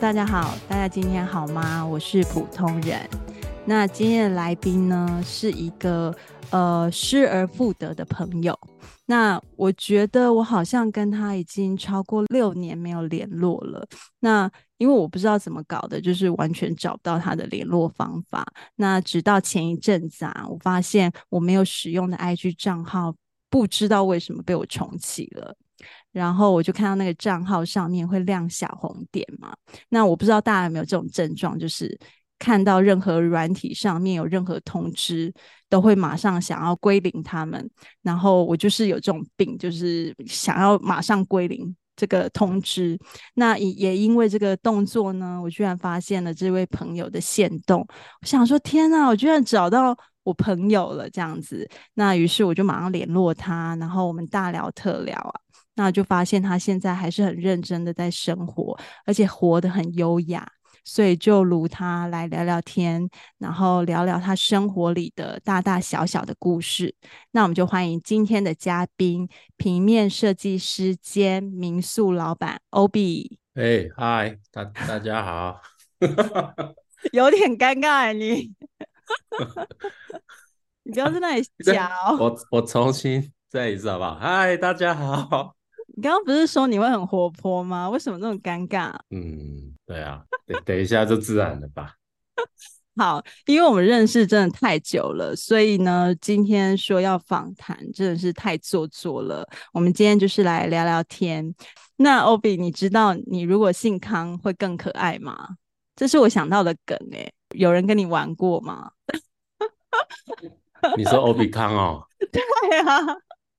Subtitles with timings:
[0.00, 1.84] 大家好，大家今天好吗？
[1.84, 2.98] 我是普通人。
[3.66, 6.12] 那今天的来宾呢，是一个
[6.48, 8.58] 呃失而复得的朋友。
[9.04, 13.86] 那我觉得我好像跟他已经超过六年没有联络了。
[14.20, 18.46] 那因为我不知道怎么搞的，就是完全找不到他的联络方法。
[18.76, 23.14] 那直到前一阵子啊，我发现我没有使用的 IG 账号，
[23.50, 25.54] 不知道为什么被我重启了。
[26.12, 29.52] 然后我就看到那个账号上面会亮小红点嘛，
[29.88, 31.96] 那我不知道大家有没有这种症状，就是
[32.38, 35.32] 看到任何软体上面有任何通知，
[35.68, 37.70] 都会马上想要归零他们。
[38.02, 42.98] 然后我就是有这种病，就是想要马上归零这个通知。
[43.34, 47.86] 那也也因为这个动作呢，我居然发现了这位朋友的限动。
[48.22, 51.68] 我想说，天哪，我居然找到我朋友了这样子。
[51.94, 55.40] 那于是我就马上联络他，然后我们大聊特聊啊。
[55.74, 60.46] 那就发现他现在还是很认真的在生活，而且活得很优雅，
[60.84, 66.94] 所以就如他来聊聊天，然后聊聊他生活里的大大小小的故事。
[67.30, 73.38] 那我们就欢迎今天的嘉宾，平面设计师兼民宿老板 Obi。
[73.54, 75.60] 哎，嗨，大大家好，
[77.12, 78.54] 有点尴尬你，
[80.84, 81.90] 你不要在那里 讲。
[82.18, 84.18] 我我重新再一次好不好？
[84.18, 85.54] 嗨，大家好。
[85.96, 87.88] 你刚刚不是说你会很活泼吗？
[87.90, 88.94] 为什么那么尴尬？
[89.10, 91.94] 嗯，对啊，等等一下就自然了吧。
[92.96, 99.48] 好，因为我们认识真的太久了，所以呢，今天说要访谈真的是太做作了。
[99.72, 101.54] 我们今天就是来聊聊天。
[101.96, 105.56] 那 Obi，你知道你如果姓康会更可爱吗？
[105.96, 108.90] 这是我想到的梗诶、欸，有人跟你玩过吗？
[110.96, 112.04] 你说 Obi 康哦？
[112.32, 113.04] 对啊。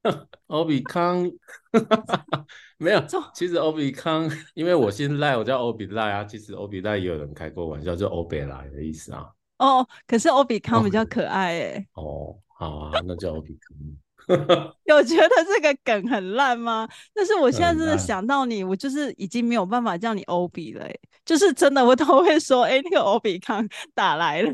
[0.47, 1.29] 欧比康，
[2.77, 3.03] 没有，
[3.33, 6.23] 其实欧比康，因为我姓赖，我叫欧比赖啊。
[6.23, 9.27] 其实欧比赖也有人开过玩笑，就欧北来的意思啊。
[9.59, 11.87] 哦，可是欧比康比较可爱哎。
[11.93, 13.77] 哦，好啊，那叫欧比康。
[14.85, 16.87] 有觉得这个梗很烂吗？
[17.13, 20.87] 但是我现在真的想到你，我就是已经没有办法叫你欧比了，
[21.25, 24.51] 就是真的，我都会说，哎，那个欧比康打来了。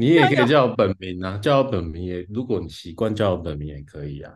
[0.00, 4.32] 你也可以叫我本名啊，叫我本名也，如果你习惯叫我本名也可以啊。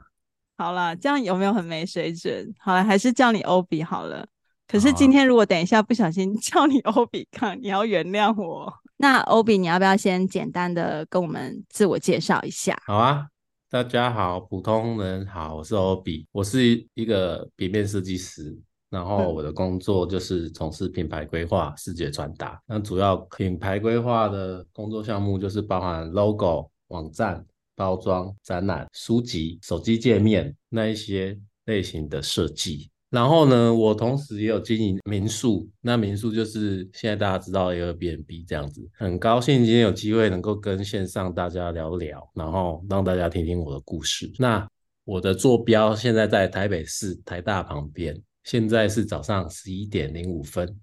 [0.58, 2.54] 好了，这样有没有很没水准？
[2.58, 4.26] 好了，还是叫你欧比好了。
[4.68, 8.72] 可是今天如果等一下不小心叫你欧比康，你要原谅我。
[8.98, 12.78] 那欧比，你要不要先简单的跟我们自我介绍一下？
[12.86, 13.26] 好啊，
[13.68, 18.56] 大家好，普通人好，我是欧比，我是一个平面设计师。
[18.94, 22.62] 然后我的工作就是从事品牌规划、视觉传达。
[22.64, 27.44] 那主要品牌规划的工作项目就是包含 logo、网站、
[27.74, 32.88] 包装、展览、书籍、手机界面那一些类型的设计。
[33.10, 35.68] 然后呢，我同时也有经营民宿。
[35.80, 38.88] 那民宿就是现在大家知道 Airbnb 这样子。
[38.96, 44.32] 很高兴今天有机会能够跟线上大家聊聊，然后让大家听听我的故事。
[44.38, 44.64] 那
[45.04, 48.20] 我的坐标现在在台北市台大旁边。
[48.44, 50.78] 现在是早上十一点零五分，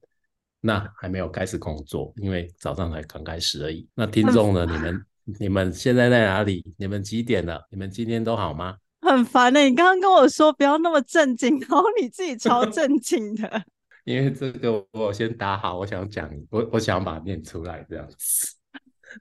[0.59, 3.87] 那还没有开始工作，因为早上才刚开始而已。
[3.93, 4.65] 那听众呢？
[4.65, 5.05] 你们
[5.39, 6.65] 你们现在在哪里？
[6.77, 7.65] 你们几点了？
[7.69, 8.75] 你们今天都好吗？
[9.01, 13.63] 很烦呢、欸，你刚刚跟我说不要那么正经，然后你自己超 正经的。
[14.05, 18.55] 因为这个我先打好，我想讲，我我想把它念出来这样子。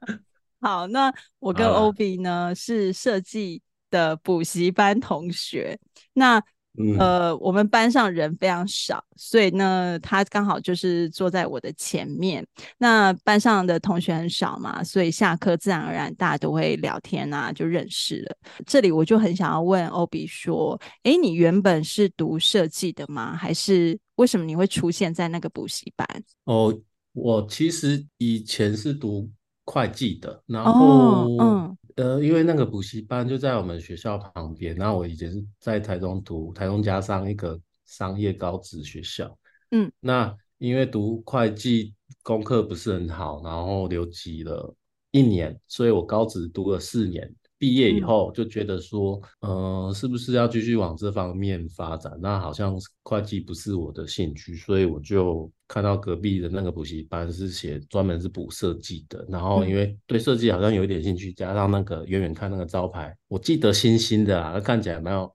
[0.59, 5.79] 好，那我跟 Obi 呢是设计的补习班同学，
[6.13, 6.43] 那。
[6.77, 12.45] 嗯、呃，我们班上人非常少，所以呢，他刚好就是坐在我的前面。
[12.77, 18.35] 那班上的同学很少嘛，所以下课自然而然大家都会聊天啊，就认识了。
[18.65, 23.35] 这里我就很想要问欧比说，诶，你原本是读设计的吗？
[23.35, 26.07] 还是为什么你会出现在那个补习班？
[26.45, 26.73] 哦，
[27.11, 29.29] 我其实以前是读
[29.65, 31.77] 会计的，然后、哦、嗯。
[32.01, 39.37] 呃，因为那个补习班就在我们学校旁边，然后我以前是在台中读台中加上一个商业高职学校，
[39.69, 41.93] 嗯，那因为读会计
[42.23, 44.75] 功课不是很好，然后留级了
[45.11, 47.31] 一年，所以我高职读了四年。
[47.61, 52.11] 毕业以后就觉得说，嗯、呃，是不是要继续往这方面发展？
[52.19, 59.23] 那好像会计不是我的兴趣，所以我就看到隔壁的那个补习班是写专门是补设计的。
[59.29, 65.31] 然后因为对设计好像有一点兴趣，加上那个远远看那个招牌，我记得新新的啊，看起来蛮有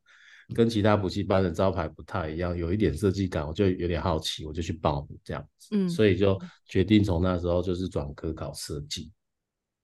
[0.53, 5.69] 跟其他补习班的招牌不太一样，有一点设计感，我就有点好奇，我就去报名这样子。
[5.71, 6.37] 嗯，所以就
[6.67, 9.13] 决定从那时候就是转科考设计。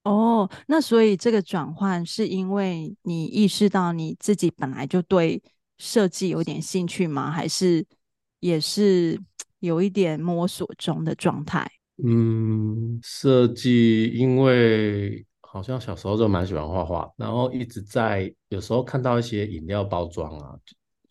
[0.04, 5.40] 哦，那所以这个转换是因为你意识到你自己本来就对
[5.78, 7.31] 设计有点兴趣吗？
[7.31, 7.87] 还是
[8.40, 9.20] 也是
[9.60, 11.70] 有一点摸索中的状态？
[12.04, 20.56] 嗯，设计，因为好像小时候就蛮喜欢画画，然后一直在有时候看到一些饮料包装啊。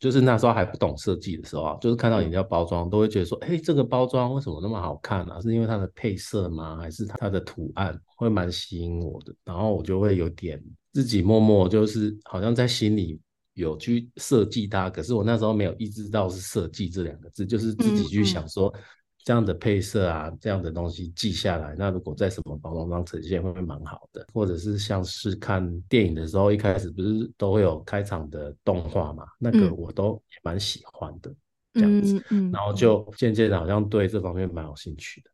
[0.01, 5.39] 就是那时候还不懂设计的时候啊，就是看到饮料包装都会觉得说，哎，这个包装为什么那么好看啊？
[5.39, 6.77] 是因为它的配色吗？
[6.77, 9.33] 还是它的图案会蛮吸引我的？
[9.45, 10.61] 然后我就会有点
[10.91, 13.17] 自己默默就是好像在心里
[13.53, 18.73] 有去设计它，可是我那时候没有意识到是设计这两个字，就是自己去想说。
[19.23, 24.25] 这样的配色啊，这样的东西记下来，那如果在什么包装上呈现，会不会蛮好的？
[24.33, 29.23] 或者是像是看电影的时候，一开始不是都会有开场的动画嘛？
[29.37, 31.33] 那个我都蛮喜欢的，
[31.73, 35.29] 这样子，嗯嗯、然后就渐渐的好像对这方面蛮有兴趣的。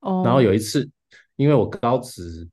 [0.00, 0.88] 哦，然后有一次，
[1.36, 2.48] 因为我高职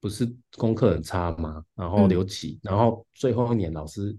[0.00, 0.26] 不是
[0.56, 4.16] 功课很差嘛，然后留级，嗯、然后最后一年老师。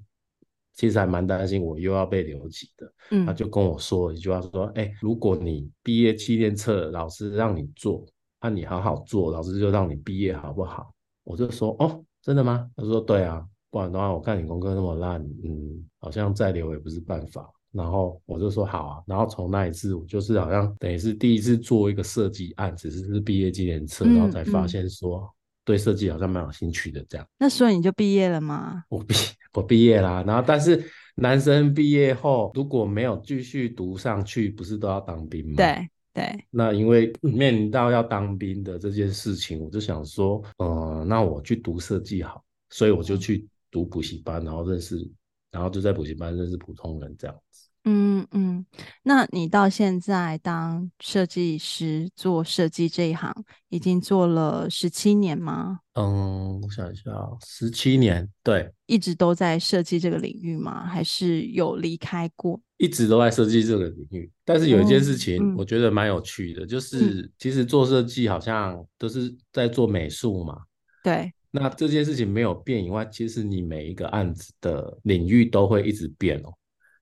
[0.77, 8.05] 其实还蛮担心我又要被留级的，嗯，他就跟我说一句话，说：“哎，如果你毕业纪念册老师让你做，
[8.39, 10.93] 那你好好做，老师就让你毕业，好不好？”
[11.25, 25.27] 我就说：“哦，真的吗？”他说：“对啊，不然的话，我看你功课那么烂，嗯，好像再留也不是办法。”然后我就说：“好啊。”然后从那一次，我就是好像等于是第一次做一个设计案，只是是毕业纪念册，然后才发现说
[25.67, 27.27] 对设计好像蛮有兴趣的这样。
[27.37, 28.85] 那所以你就毕业了吗？
[28.89, 29.13] 我毕。
[29.53, 30.85] 我毕业啦，然后但是
[31.15, 35.53] 男生毕业后如果没有继续读上去，不是都要当兵吗？
[35.55, 36.45] 对对。
[36.51, 40.69] 那因为面临到要当兵的这件事情，我就想说，嗯、
[40.99, 45.09] 呃，那我去读设计好，所以我就去读补习班，然后认识，
[45.49, 47.66] 然后就在补习班认识普通人这样子。
[47.89, 48.65] 嗯嗯，
[49.03, 53.33] 那你到现在当设计师做设计这一行，
[53.69, 55.79] 已经做了十七年吗？
[55.93, 57.03] 嗯，我想一下，
[57.45, 60.85] 十七年，对，一直都在设计这个领域吗？
[60.85, 62.59] 还是有离开过？
[62.75, 70.57] 一直都在设计这个领域，但是有一件事情我觉得蛮有趣的，嗯、就是其实做设计好像都是在做美术嘛。
[71.01, 76.53] 对，那这件事情没有变以外，其实你每一个案子的领域都会一直变哦。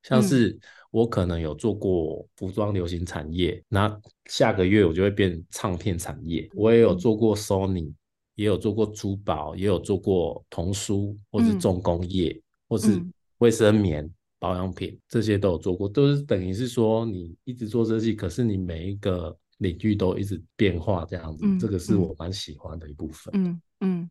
[0.08, 0.58] 像是
[0.92, 6.50] 我可能有做过服装流行产业，那下个月我就会变唱片产业。
[6.54, 7.92] 我也有做过 Sony，
[8.36, 13.04] 也有做过珠宝，也有做过童书，或是重工业，或是
[13.40, 14.10] 卫生棉、
[14.40, 15.90] 保养品，这些都有做过。
[15.90, 23.34] 都是等于是说，你一直做设计，可是你每一个领域都一直变化，这样子，这个是我蛮喜欢的一部分。
[23.36, 24.10] 嗯嗯。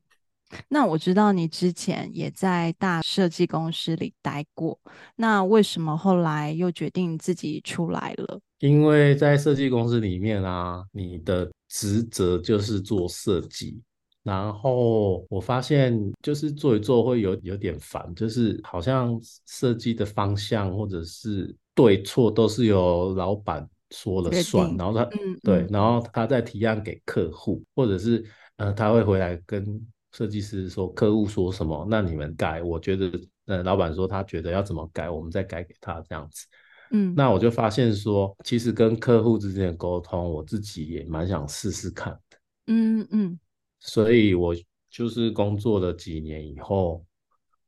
[0.68, 4.78] 那我知道你之前也在大设计公司里待过，
[5.16, 8.40] 那为什么后来又决定自己出来了？
[8.60, 13.78] 因为在设计公司里面啊，你的职责就是做设计，
[14.22, 25.08] 然后我发现就是做一做会有有点烦，就是好像设计的方向或者是对错都是由老板说了算，然后他
[25.42, 28.24] 对，然后他再提案给客户，或者是
[28.56, 29.86] 呃他会回来跟。
[30.14, 32.62] 设计师说：“客户说什么，那你们改。
[32.62, 33.11] 我觉得，
[33.46, 36.46] 呃，老板说他觉得要怎么改，我们再改给他这样子。
[36.93, 42.38] 嗯，那我就发现说，其实跟客户之间的沟通，我自己也蛮想试试看的。
[42.68, 43.40] 嗯嗯，嗯
[43.80, 44.54] 所以我
[44.88, 47.04] 就是工作了几年以后，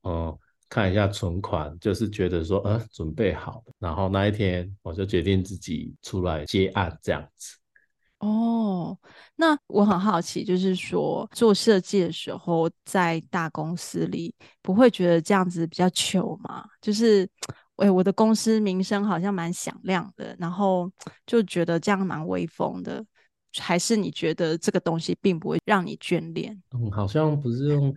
[0.05, 0.39] 嗯、呃，
[0.69, 7.57] 看一下存款，就是觉得说，呃，准备好，然后那一天我就决定自己出来接案这样子。”
[8.19, 8.97] 哦，
[9.37, 16.65] 那我很好奇，就是说做设计的时候，在大公司里不会觉得这样子比较糗吗？
[16.81, 17.29] 就是，
[17.77, 20.91] 哎，我的公司名声好像蛮响亮的，然后
[21.27, 23.05] 就觉得这样蛮威风的，
[23.59, 26.61] 还是你觉得这个东西并不会让你眷恋？
[26.73, 27.95] 嗯，好像不是用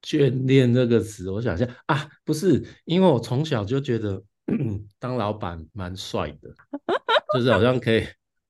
[0.00, 4.22] 眷恋这个词，我想一下啊，不是，因为我从小就觉得
[5.00, 6.54] 当老板蛮帅的，
[7.34, 8.06] 就是好像可以。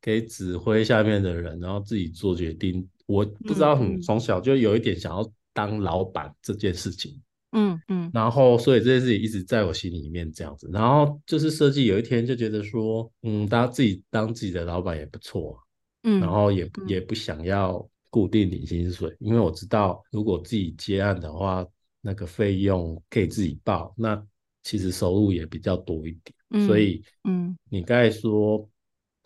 [0.07, 2.89] 可以指挥下面的人，然后自己做决定。
[3.07, 7.21] 我不知道，很从小就有一点想要当老板这件事情。
[7.51, 10.71] 嗯嗯，嗯然后所以这件事情一直在我心里面这样子。
[10.73, 15.59] 然后就是设计有一天就觉得说，嗯，大家自己当自己的老板也不错。
[16.05, 21.67] 嗯，然后也也不想要固定领薪水，因为我知道如果自己接案的话，
[22.01, 24.25] 那个费用可以自己报，那
[24.63, 26.33] 其实收入也比较多一点。
[26.51, 28.69] 嗯、所以，嗯，你刚才说。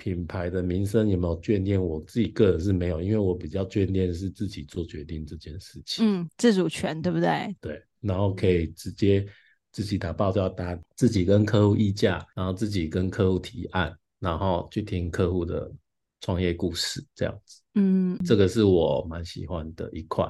[0.01, 1.79] 品牌的名声有没有眷恋？
[1.79, 6.03] 我自己个人是没有，因为我比较眷恋是自己做决定这件事情。
[6.03, 7.55] 嗯，自主权对不对？
[7.61, 9.27] 对，然后可以直接
[9.73, 15.71] 自己打报价单，自己跟客户议价，然后自己跟客户提案，然后去听客户的
[16.23, 17.61] 创业故事，这样子。
[17.75, 20.27] 嗯，这个是我蛮喜欢的一块。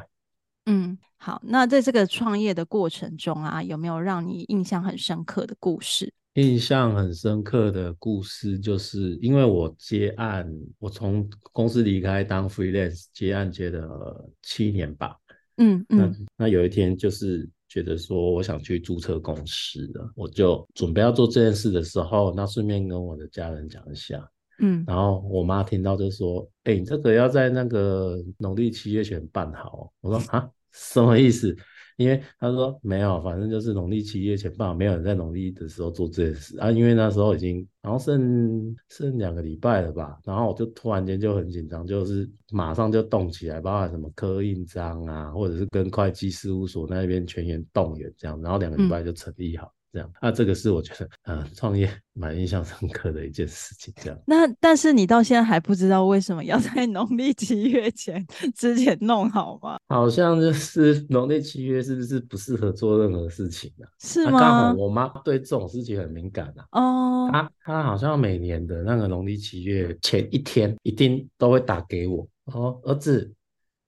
[0.67, 6.13] 嗯，好，那在这个创业的过程中啊，有没有让你印象很深刻的故事？
[6.41, 15.15] 印象很深刻的故事，就是因为我接案，我从公司离开当 freelance 接案接了七年吧。
[15.59, 24.27] 嗯嗯，那那有一天就是觉得说我想去注册公司了，我就准备要做这件事的时候，那顺便跟我的家人讲一下。
[24.63, 31.55] 嗯，然后我妈听到就说：“哎、欸，你这个要在那个农历七月前办好。”我说：“啊，什么意思？”
[31.97, 36.71] 因为他说没有，反正就是农历七月前半，没有人在农历的时候做这件事啊。
[36.71, 49.67] 因为那时候已经然后剩剩两个礼拜了吧，然后我就突然间就很紧张，就是马上就动起来，包括什么刻印章啊，或者是跟会计事务所那边全员动员这样，然后两个礼拜就成立好。
[49.67, 53.93] 嗯这样，那、啊、这个是我觉得，嗯，创业蛮印象深刻的一件事情。
[53.97, 59.79] 这样，那但是你到现在还不知道为什么要在农历七月前之前弄好吗？
[59.89, 63.91] 好像就是农历七月是不是不适合做任何事情啊？
[63.99, 64.39] 是吗？
[64.39, 66.67] 刚好我妈对这种事情很敏感啊。
[66.81, 73.33] 哦，她她好像每年的那个农历七月前一天一定都会打给我，哦，儿子，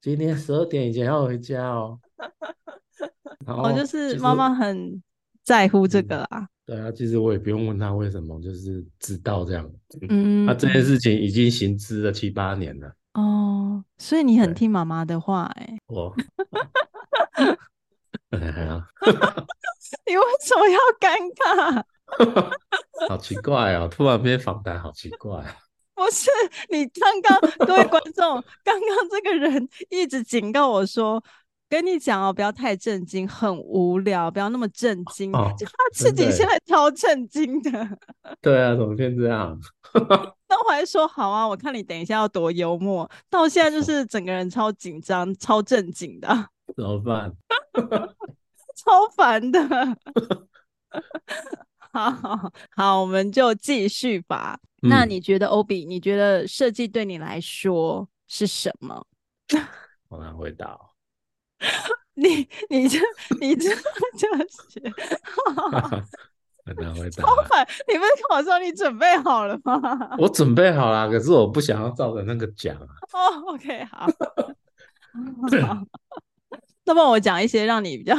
[0.01, 1.97] 今天十二点以前要回家哦。
[3.45, 5.01] 然后、哦、就是妈妈很。
[5.43, 9.69] 在乎这个啊、嗯，对啊，其实我也不用问他为什么，就是知道这样。
[10.09, 12.93] 嗯，那、啊、这件事情已经行之了七八年了。
[13.13, 15.77] 哦，所以你很听妈妈的话、欸， 哎。
[15.87, 16.15] 我。
[20.05, 21.83] 你为什么要尴尬？
[23.09, 25.55] 好奇怪哦，突然变访谈，好奇怪、啊。
[25.93, 26.31] 不是，
[26.69, 31.23] 你刚刚各位观众，刚刚这个人一直警告我说。
[31.69, 35.31] 跟你讲哦，不要太震惊，很无聊，不要那么震惊。
[35.33, 37.71] 哦、他自己现在超震惊的。
[38.41, 39.59] 对啊，怎么变这样？
[40.47, 43.09] 那我还说好啊，我看你等一下要多幽默。
[43.29, 46.27] 到现在就是 整个人超紧张、哦、超正经的。
[46.75, 47.31] 怎么办？
[48.75, 49.59] 超烦的。
[51.91, 54.59] 好好好，我们就继续吧。
[54.83, 55.85] 嗯、那你觉得欧比？
[55.85, 59.05] 你觉得设计对你来说是什么？
[60.09, 60.79] 我来回答。
[62.15, 62.99] 你你这
[63.39, 64.93] 你这就是，
[66.65, 67.23] 很难回答。
[67.23, 67.67] 超烦！
[67.87, 69.81] 你不是跟我说你准备好了吗？
[70.19, 72.85] 我准备好了，可是我不想要照着那个讲啊。
[73.13, 74.05] 哦、oh,，OK，好。
[74.05, 74.09] 好
[76.85, 78.15] 那么我讲一些让你比较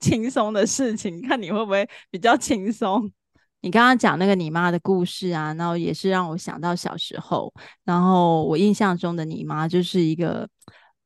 [0.00, 3.10] 轻松的事情，看你会不会比较轻松。
[3.62, 7.52] 你刚刚讲那个你妈的故事啊，然后也是让我想到小时候。
[7.84, 10.48] 然后我印象中的你妈就是一个。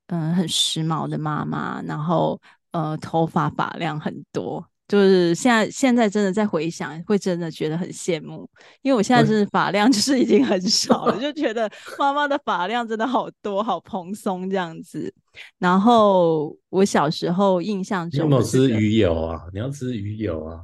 [0.09, 2.41] 嗯、呃，很时髦的妈妈，然后
[2.73, 8.49] 呃，头发发量很多，就是现在现在真的在回想，会真的觉得很羡慕，
[8.83, 15.13] 因为我现在真的发量就是已经很少了， 就觉得妈妈的发量真的好多，好蓬松这样子。
[15.59, 19.43] 然后我小时候印象中、这个，你有没有吃鱼油啊？
[19.53, 20.61] 你要吃鱼油啊？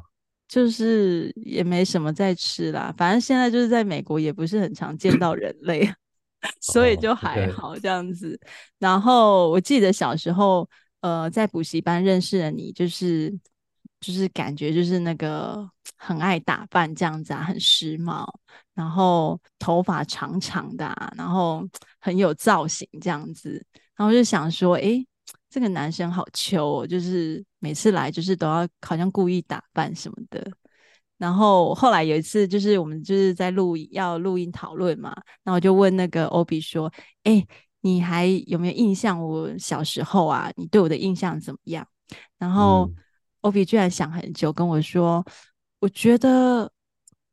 [0.48, 5.88] 就是也没什么在吃啦，反正现在就是在美国也不是很常见到人类。
[6.60, 8.38] 所以就还好这样子。
[8.78, 10.68] 然后我记得小时候，
[11.00, 13.30] 呃，在补习班认识了你，就是
[14.00, 18.26] 就是感觉就是那个很爱打扮这样子啊，很时髦，
[18.74, 21.62] 然后头发长长的啊，然后
[22.00, 25.06] 很有造型这样子，然后就想说，诶，
[25.50, 30.50] 这个男生好秋哦，就是每次来就是都要好像故意打扮什么的。
[31.20, 36.90] 然后后来有一次，就是我们就是在录要录音讨论嘛，然后我就问那个欧比说
[37.24, 37.46] ：“哎，
[37.82, 39.22] 你还有没有印象？
[39.22, 41.86] 我小时候啊，你对我的印象怎么样？”
[42.38, 42.90] 然后
[43.42, 45.22] 欧比居然想很久跟我说
[45.80, 46.72] ：“我觉得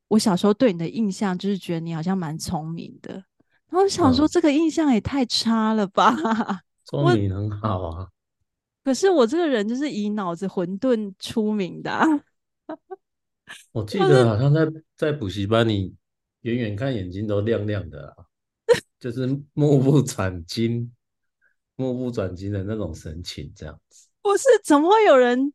[0.08, 3.14] 我小时候对你的印象就是觉得你好像蛮聪明的。”
[3.72, 6.14] 然后我想说，这个印象也太差了吧？
[6.84, 8.06] 聪明很好啊，
[8.84, 12.06] 可是我这个人就是以脑子混沌出名的啊。
[13.72, 15.94] 我记得好像在在补习班，你
[16.42, 18.24] 远远看眼睛都亮亮的啊，
[19.00, 20.92] 就是目不转睛、
[21.76, 24.08] 目不转睛的那种神情，这样子。
[24.22, 25.52] 不是，怎么会有人？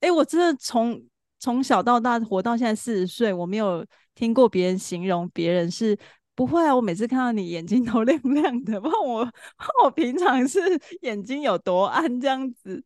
[0.00, 1.02] 哎，我真的从
[1.38, 3.84] 从小到大活到现在四十岁，我没有
[4.14, 5.96] 听过别人形容别人是
[6.34, 6.74] 不会啊。
[6.74, 9.32] 我每次看到你眼睛都 亮亮的，问我问
[9.84, 10.58] 我平常是
[11.02, 12.84] 眼睛有多暗这样子。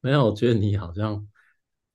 [0.00, 1.26] 没有，我觉得你好像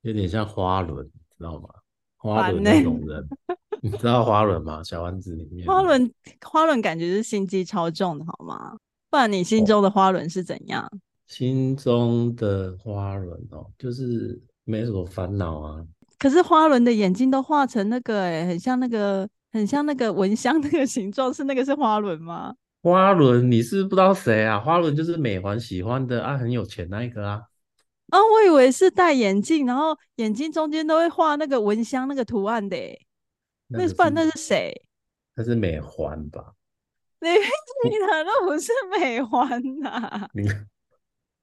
[0.01, 1.09] 有点像花轮。
[1.41, 1.69] 知道吗？
[2.17, 3.27] 花轮那种人，
[3.81, 4.83] 你知道花轮吗？
[4.83, 6.11] 小丸子里面花轮，
[6.45, 8.77] 花轮感觉是心机超重的，好吗？
[9.09, 10.83] 不然你心中的花轮是怎样？
[10.83, 15.83] 哦、心中的花轮哦，就是没什么烦恼啊。
[16.19, 22.53] 可是花轮的眼睛都画成那个、欸，哎，很像那个，很像那个蚊香那个形状，是那个是花轮吗？
[22.83, 24.59] 花轮，你是不知道谁啊？
[24.59, 27.41] 花轮就是美环喜欢的啊，很有钱那一个啊。
[28.11, 32.77] 啊，我以为是戴眼镜，然后眼睛中间都会画那个蚊香那个图案的。
[33.67, 34.83] 那不然那是谁？
[35.33, 36.53] 那是美环吧？
[37.23, 37.29] 你
[37.89, 40.27] 你的那不是美环呐？
[40.35, 40.67] 你看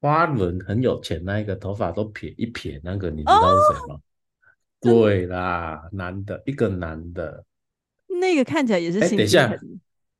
[0.01, 3.95] 花轮很有钱，那一个头发都撇一撇，那个你知道是谁吗？
[3.95, 4.01] 哦、
[4.81, 7.45] 对啦，男的，一个男的。
[8.21, 9.01] 那个看起来也是。
[9.01, 9.51] 哎，等一下，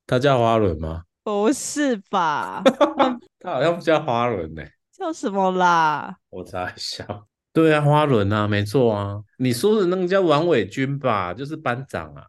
[0.07, 1.05] 他叫花轮吗？
[1.23, 2.63] 不是吧？
[3.39, 4.73] 他好像不叫花轮呢、欸。
[4.99, 6.17] 叫什么啦？
[6.31, 7.07] 我查一下。
[7.53, 9.23] 对啊，花轮啊，没错啊。
[9.39, 11.33] 你说的那个叫王伟军吧？
[11.33, 12.27] 就是班长啊。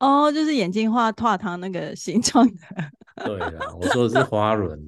[0.00, 2.54] 哦，就是眼睛画画糖那个形状的。
[3.24, 4.78] 对啊，我说的是花轮。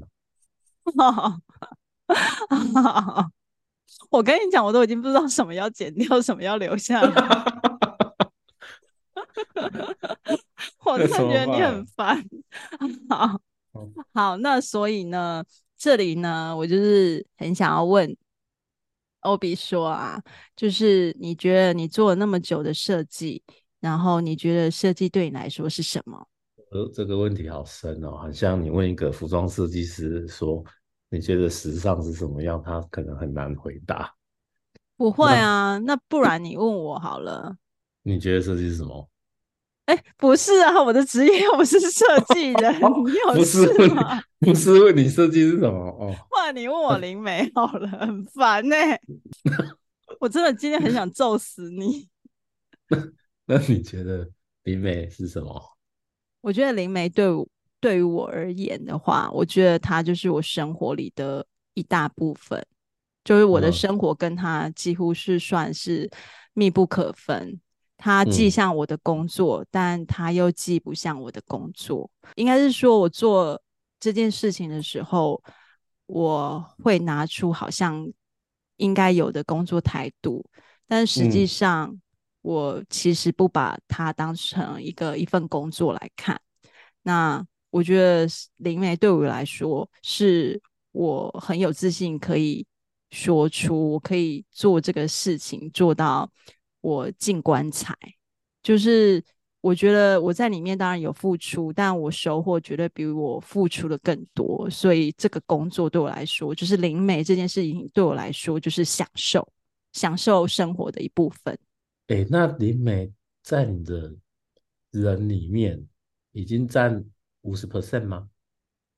[4.10, 7.10] 我跟你讲，我都已经不知道什么要剪掉，什么要留下来。
[10.84, 12.22] 我真的觉得你很烦。
[13.08, 13.40] 好，
[14.12, 15.44] 好，那所以呢，
[15.80, 18.14] 这里呢，我就是很想要问
[19.20, 20.22] 欧比说啊，
[20.54, 23.42] 就是你觉得你做了那么久的设计，
[23.80, 26.28] 然后你觉得设计对你来说是什么？
[26.70, 30.62] 呃，这个问题好深哦，好像你问一个服装设计师说，
[31.08, 34.14] 你觉得时尚是什么样，他可能很难回答。
[34.98, 37.56] 不会啊，那，那不然你问我好了。
[38.02, 39.08] 你觉得设计是什么？
[39.90, 44.22] 哎，不是啊，我的职业我是设计人， 哦、你有事吗？
[44.38, 46.14] 不是问你设计是什么哦。
[46.30, 49.00] 哇你问我灵媒好了，很烦呢、 欸。
[50.20, 52.08] 我真的今天很想揍死你。
[53.46, 54.28] 那你觉得
[54.62, 55.60] 灵媒是什么？
[56.40, 57.26] 我觉得灵媒对
[57.80, 61.44] 对于我而言的话，我觉得它就是我生活里的
[61.74, 62.64] 一大部分，
[63.24, 66.08] 就是我的生活跟它几乎是算是
[66.54, 67.60] 密不可分。
[68.02, 72.10] 它既像我的工作，嗯，但它又既不像我的工作。
[72.34, 73.60] 应该是说，我做
[74.00, 75.42] 这件事情的时候，
[76.06, 78.10] 我会拿出好像
[78.78, 80.42] 应该有的工作态度，
[80.88, 81.94] 但实际上，
[82.40, 86.40] 我其实不把它当成一个一份工作来看。
[87.02, 90.58] 那我觉得灵媒对我来说，是
[90.92, 92.66] 我很有自信可以
[93.10, 96.30] 说出，我可以做这个事情做到。
[96.80, 97.94] 我进棺材，
[98.62, 99.22] 就是
[99.60, 104.68] 我觉得我在里面当然有付出，但我收获绝对比我付出的更多。
[104.70, 109.46] 所以这个工作对我来说，就是灵媒这件事情对我来说就是享受，
[109.92, 111.58] 享受生活的一部分。
[112.06, 113.12] 哎、欸，那灵媒
[113.42, 114.14] 在你的
[114.90, 115.86] 人里面
[116.32, 117.04] 已经占
[117.42, 118.28] 五十 percent 吗？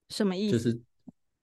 [0.08, 0.58] 什么意思？
[0.58, 0.80] 就是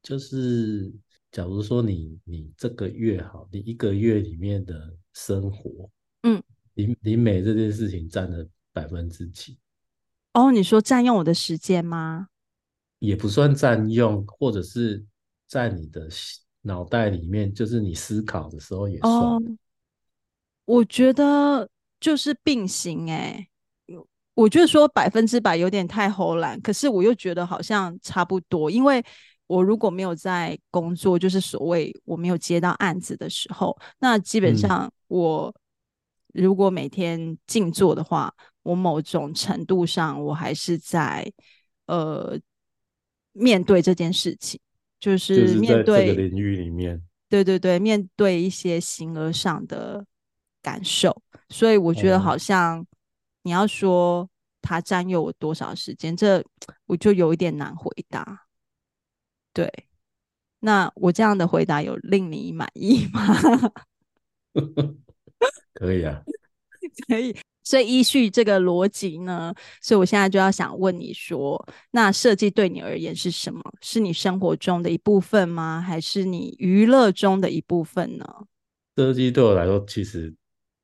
[0.01, 0.93] 就是，
[1.31, 5.89] 假如说你你这个月好，你一个月里面的生活。
[6.23, 9.57] 嗯，灵灵媒这件事情占了百分之几？
[10.33, 12.27] 哦，你说占用我的时间吗？
[12.99, 15.05] 也不算占用，或者是
[15.47, 16.07] 在你的
[16.61, 19.11] 脑袋里面，就是你思考的时候也算。
[19.11, 19.41] 哦，
[20.65, 21.67] 我觉得
[21.99, 23.47] 就是并行哎，
[24.33, 29.03] 我觉得说百分之百有点太唬烂，可是我又觉得好像差不多，因为
[29.47, 35.55] 我如果没有在工作，就是所谓我没有接到案子的时候，那基本上我。
[36.33, 41.31] 嗯如果每天静坐的话，我某种程度上我还是在
[41.87, 42.39] 呃
[43.31, 44.59] 面对这件事情，
[44.99, 50.05] 就是面对这个领域里面，对对对，面对一些形而上的
[50.61, 52.85] 感受，所以我觉得好像
[53.41, 54.29] 你要说
[54.61, 56.45] 它占用我多少时间，这
[56.85, 58.45] 我就有一点难回答。
[59.51, 59.71] 对，
[60.59, 63.23] 那我这样的回答有令你满意吗？
[65.73, 66.21] 可以啊，
[67.07, 67.35] 可以。
[67.61, 73.61] 所以依序这个逻辑呢，所以我现在就要想问你说，那设计对你而言是什么？
[73.81, 75.79] 是你生活中的一部分吗？
[75.79, 78.25] 还是你娱乐中的一部分呢？
[78.95, 80.33] 设计对我来说，其实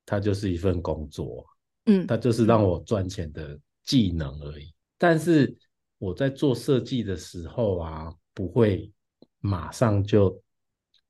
[0.05, 1.43] 它就是一份工作，
[1.87, 4.71] 嗯，它就是让我赚钱的技能而已。
[4.99, 5.55] 但是
[5.97, 8.91] 我在做设计的时候啊，不会
[9.39, 10.39] 马上就。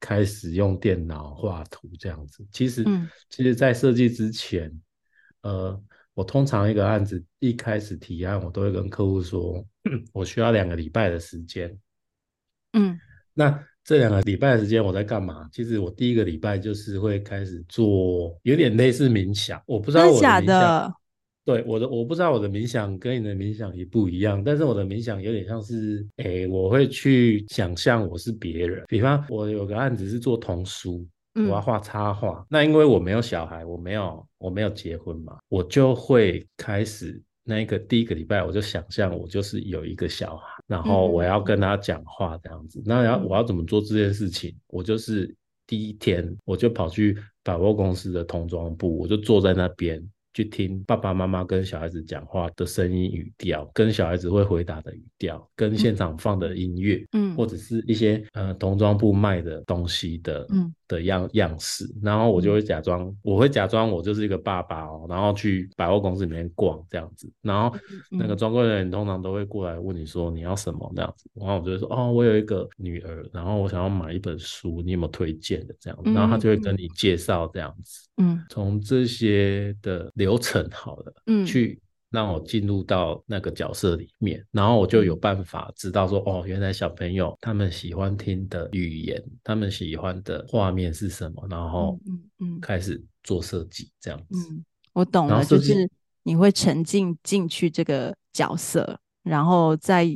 [0.06, 4.72] 开始用电脑画图这样子，其实，嗯、其实，在设计之前，
[5.42, 5.82] 呃，
[6.14, 9.66] 我通常一个案子一开始提案，我都会跟客户说，
[10.14, 11.76] 我需要两个礼拜的时间。
[12.74, 13.00] 嗯，
[13.34, 15.50] 那这两个礼拜的时间我在干嘛？
[15.52, 20.96] 其实我第一个礼拜就是会开始做，有点类似冥想，我不知道我的冥想。
[21.46, 28.84] 对，我的我不知道我的冥想跟你的冥想也不一样，但是我的冥想有点像是，诶，我会去想象我是别人。
[28.88, 42.82] 比方我有个案子是做童书，我要画插画，嗯，那因为我没有小孩，我没有我没有结婚嘛，我就会开始那一个第一个礼拜，我就想象我就是有一个小孩，然后我要跟他讲话这样子。
[42.84, 44.52] 那要我要怎么做这件事情？
[44.66, 45.32] 我就是
[45.68, 50.04] 第一天我就跑去百货公司的童装部，我就坐在那边。
[50.36, 60.72] 去听爸爸妈妈跟小孩子讲话的声音语调，跟小孩子会回答的语调，跟现场放的音乐，嗯，或者是一些呃童装部卖的东西的，嗯。
[60.88, 67.76] 的样样式，然后我就会假装，嗯、我会假装我就是一个爸爸哦，然后去百货公司里面逛这样子，然后
[68.12, 70.94] 那个专柜人员通常都会过来问你说你要什么？
[70.96, 75.76] 这样子，然后我就会说哦，我有一个女儿，然后我想要买一本书，你有没有推荐的？
[75.80, 76.04] 这样。
[76.04, 81.80] 子，然后他就会跟你介绍这样子，嗯，从这些的流程好了，嗯，去。
[82.12, 94.48] 让我进入到那个角色里面，然后我就有办法知道说，哦，原来小朋友他们喜欢听的语言，他们喜欢的画面是什么，然后嗯嗯，开始做设计这样子。
[94.50, 95.90] 嗯，我懂了，就是
[96.24, 100.08] 你会沉浸进去这个角色，然后再。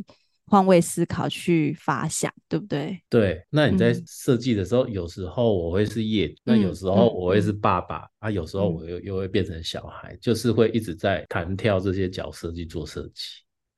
[0.49, 2.99] 换位思考去发想，对不对？
[3.07, 13.21] 对，那你在设计的时候，嗯、有时候我会是业主，那、嗯、有时候我会是爸爸、嗯、啊，有时候我又又会变成小孩，嗯、就是会一直在弹跳这些角色去做设计。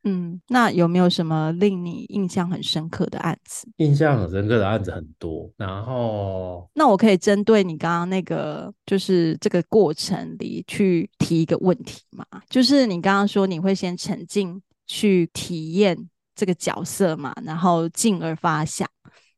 [0.03, 3.67] 嗯，那有没有什么令你印象很深刻的案子？
[3.77, 12.25] 印象很深刻的案子很多，然后那我可以针对你刚刚那个，就是这个过程里去提一个问题吗？
[12.49, 16.09] 就是你刚刚说你会先沉浸去体验。
[16.41, 18.89] 这个角色嘛，然后进而发想。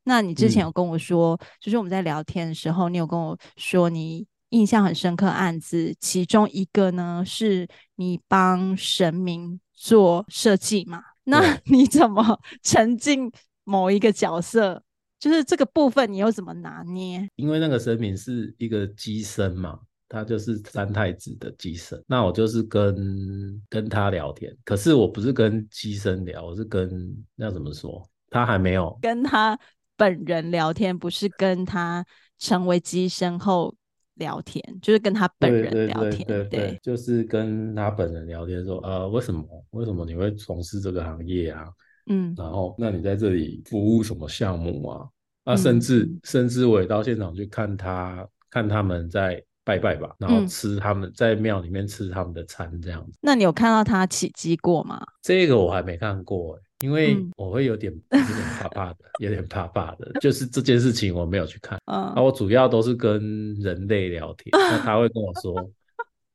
[0.05, 11.03] 那你之前有跟我说，嗯、就是我们在聊天的时候，你有跟我说你印象很深刻案子，其中一个呢是你帮神明做设计嘛？
[11.25, 13.29] 那 你怎么沉浸
[13.65, 14.81] 某一个角色？
[15.19, 17.27] 就是这个部分，你又怎么拿捏？
[17.35, 19.77] 因为那个神明是一个机身嘛。
[20.13, 28.07] 他就是三太子的机身，那我就是跟跟他聊天，可是我不是跟机身聊，我是跟那怎么说？
[28.29, 29.57] 他还没有跟他
[29.97, 32.05] 本人聊天，不是跟他
[32.37, 33.73] 成为机身后
[34.13, 36.27] 聊天，就是跟他本人聊天。
[36.27, 41.67] 对对，对，对，对，就是跟他本人聊天说，呃，为什么为什么你会从事这个行业啊？
[42.05, 45.09] 嗯，然后那你在这里服务什么项目啊？
[45.45, 49.43] 啊，甚至、嗯、甚至我也到现场去看他看他们在。
[49.63, 53.17] 拜拜吧，然后吃他们、嗯、在庙里面吃他们的餐这样子。
[53.21, 55.01] 那你有看到他起乩过吗？
[55.21, 60.11] 这个我还没看过，因为我会有点、嗯、有点怕怕的， 有点怕怕的。
[60.19, 61.79] 就是这件事情我没有去看。
[61.85, 65.69] 嗯，那我主要都是跟人类聊天，那他会跟我说，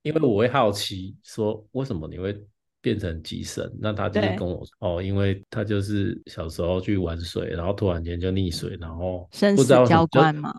[0.03, 2.35] 因为我会好奇说为什么你会
[2.81, 3.71] 变成乩神？
[3.79, 10.55] 那他就是跟我说哦，因为他就是小时候去玩水，然后突然间就溺水，然后不知道交关吗？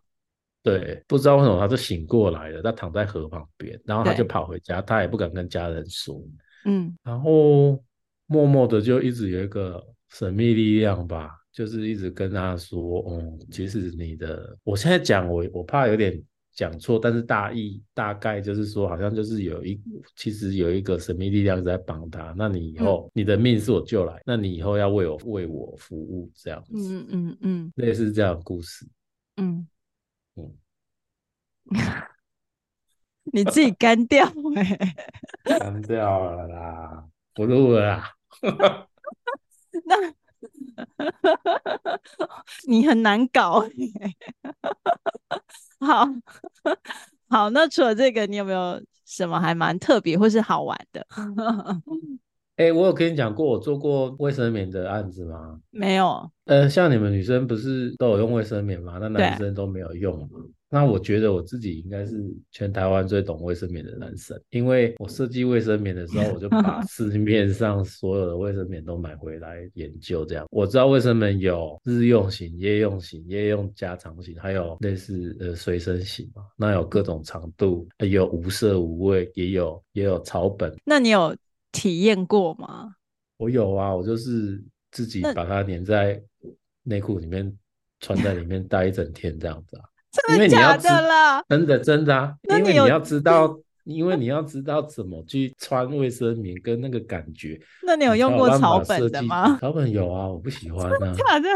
[0.62, 6.22] 对，不知道为什么他就醒过来了，他躺在河旁边，然后他就跑回家，他也不敢跟家人说，
[6.66, 7.82] 嗯，然后
[8.28, 16.22] 默默的就一直有一个神秘力量吧，就是一直跟他说，嗯，其实你的，我现在讲我我怕有点
[16.54, 19.82] 讲错，但是大意大概就是说，好像就是有一，
[20.18, 28.86] 其实有一个神秘力量在帮他，那你以后、嗯、你的命是我救来，那你以后要为我为我服务这样子，嗯嗯嗯，类似这样的故事，
[29.38, 29.66] 嗯。
[33.32, 34.26] 你自己干掉
[34.56, 34.64] 哎、
[35.46, 38.16] 欸，干掉了啦，不录了啦。
[39.86, 39.96] 那
[42.68, 43.70] 你很难搞、欸。
[45.80, 46.08] 好
[47.30, 51.06] 好，那除了这个，你有没有什么还蛮特别或是好玩的？
[52.60, 55.58] 哎、欸，我有跟你讲过我做过卫生棉的案子吗？
[55.72, 56.30] 没有。
[56.44, 58.98] 呃，像你们女生不是都有用卫生棉吗？
[59.00, 60.28] 那男生都没有用吗？
[60.70, 70.26] 那我觉得我自己应该是全台湾最懂卫生棉的男生，因为我设计卫生棉的时候，我就把 市面上所有的卫生棉都买回来研究。
[70.26, 76.44] 这样我知道卫生棉有日用型、夜用型、夜用加长型，还有类似呃随身型嘛。
[76.58, 80.76] 那有各种长度，有无色无味，也有也有草本。
[80.84, 81.34] 那你有
[81.72, 82.96] 体验过吗？
[83.38, 86.22] 我有啊，我就是自己把它粘在
[86.84, 87.56] 内裤里面，
[88.00, 89.84] 穿在里面待一整天这样子啊。
[90.28, 91.44] 真的假的啦？
[91.48, 92.36] 真的真的啊！
[92.50, 93.56] 因为你要知道，
[93.86, 97.60] 因为你要知道怎么去穿卫生棉跟那个感觉。
[97.86, 99.58] 那你有用过草本的吗？
[99.62, 101.14] 草本有啊，我不喜欢啊。
[101.14, 101.48] 假的？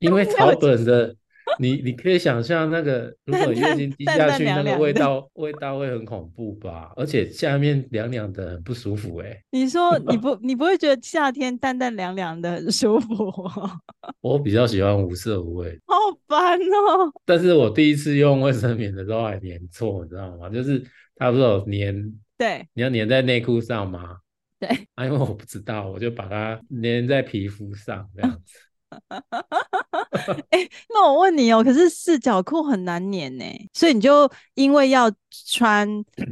[0.00, 1.14] 因为草本的。
[1.58, 6.92] 你你可以想象那个，如果月经滴下去，那个味道味道会很恐怖吧？
[6.96, 9.42] 而且下面凉凉的，很不舒服哎、欸。
[9.50, 13.32] 你说你 不你不会觉得夏天淡淡凉凉的很舒服？
[14.20, 15.78] 我比较喜欢无色无味。
[15.86, 15.94] 好
[16.26, 17.12] 烦哦！
[17.24, 20.48] 但是我第一次用卫生棉的时候还粘错，你知道吗？
[20.48, 20.82] 就是
[21.16, 24.16] 它不是有粘，对，你要粘在内裤上吗？
[24.58, 28.58] 对，啊，因为我不知道，我就把它粘在皮肤上这样子。
[30.50, 35.10] 哎、欸，那我问你哦，可是四角裤很难粘呢，所以你就因为要
[35.46, 35.88] 穿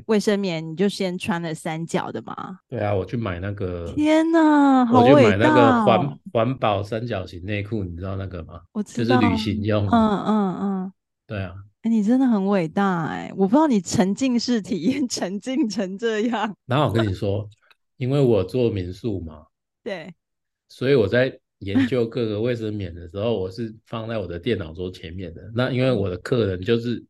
[0.06, 2.58] 卫生棉，你就先穿了三角的嘛？
[2.68, 3.90] 对啊，我去买那个。
[3.96, 5.12] 天哪，好伟大！
[5.12, 8.60] 我去买那个环环保三角形内裤，你知道那个吗？
[8.72, 9.86] 我知道，就是旅行用。
[9.86, 10.92] 嗯嗯嗯，嗯
[11.26, 11.54] 对啊。
[11.82, 13.32] 哎、欸，你真的很伟大哎！
[13.34, 16.54] 我不知道你沉浸式体验沉浸成这样。
[16.66, 17.48] 然后我跟你说，
[17.96, 19.46] 因为我做民宿嘛，
[19.82, 20.12] 对，
[20.68, 25.50] 所以我在研究各个卫生棉的时候，我是放在我的电脑桌前面的。
[25.54, 27.02] 那因为我的客人就是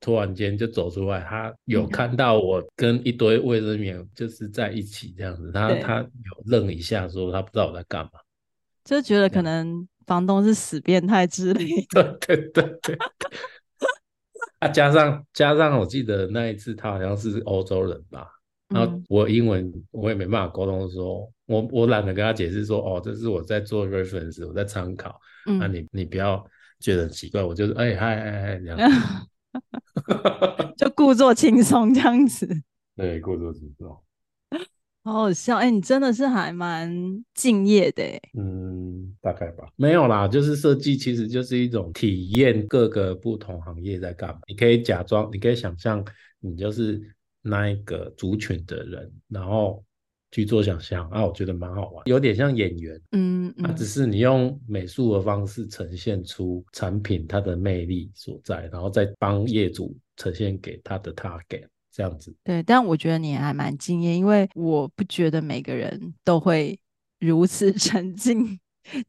[0.00, 8.20] 突然间就走出来，他有看到我跟一堆卫生棉就是在一起这样子，他他有愣一下，说他不知道我在干嘛，
[8.84, 12.18] 就觉得可能房东是死变态之类的。
[12.26, 12.98] 对对对对。
[14.58, 18.26] 啊，加上加上，我记得那一次他好像是欧洲人吧，
[18.68, 26.44] 然后我英文我也没办法沟通说，说我我懒得跟他解释说，哦，这是我在做 reference，我在参考，嗯、啊，你你不要
[26.80, 32.46] 觉得很奇怪，我就是哎嗨嗨嗨这样子， 就故作轻松这样子，
[32.96, 33.96] 对，故作轻松。
[35.04, 36.92] 好好笑哎、欸，你真的是还蛮
[37.32, 38.20] 敬业的哎。
[38.36, 39.64] 嗯，大概吧。
[39.76, 44.40] 没有啦，就是设计其实就是一种体验各个不同行业在干嘛。
[44.48, 46.04] 你可以假装，你可以想象
[46.40, 47.00] 你就是
[47.40, 49.84] 那一个族群的人，然后
[50.30, 53.00] 去做想象啊，我觉得蛮好玩，有点像演员。
[53.12, 53.66] 嗯嗯。
[53.66, 61.66] 啊，只是你用美术的方式呈现出产品它的魅力所在，然后再帮业主呈现给他的 target。
[61.92, 66.78] 这样子，对，但我觉得你还蛮敬业，因为我不觉得每个人都会
[67.20, 68.60] 如此 沉浸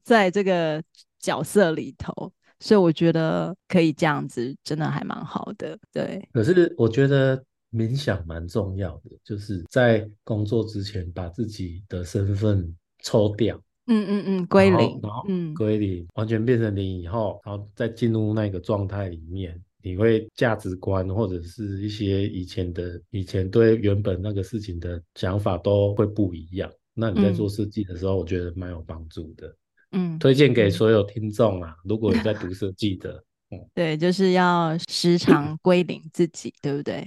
[0.01, 0.81] 在这个
[1.19, 5.77] 角色里头，所以我觉得可以这样子，真的还蛮好的。
[5.91, 13.55] 对，可是我觉得冥想蛮重要的，就是在工作之前把自己的身份抽掉，
[13.87, 19.61] 嗯嗯嗯，归零，然后嗯，归零，完全变成零以后，然后再进入那个状态里面。
[19.83, 26.69] 你会价值观或者是一些以前的以前对原本那个事情的想法都会不一样。
[26.93, 29.55] 那你在做设计的时候，我觉得蛮有帮助的。
[29.91, 37.05] 嗯，推荐给所有听众啊，如果你在读 设计的，嗯，对，就是要时常归零自己，对不对？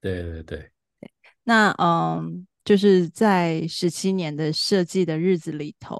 [0.00, 0.70] 对对对对。
[1.44, 2.46] 那嗯。
[2.64, 5.96] 就是在十七年的设计的日子里头，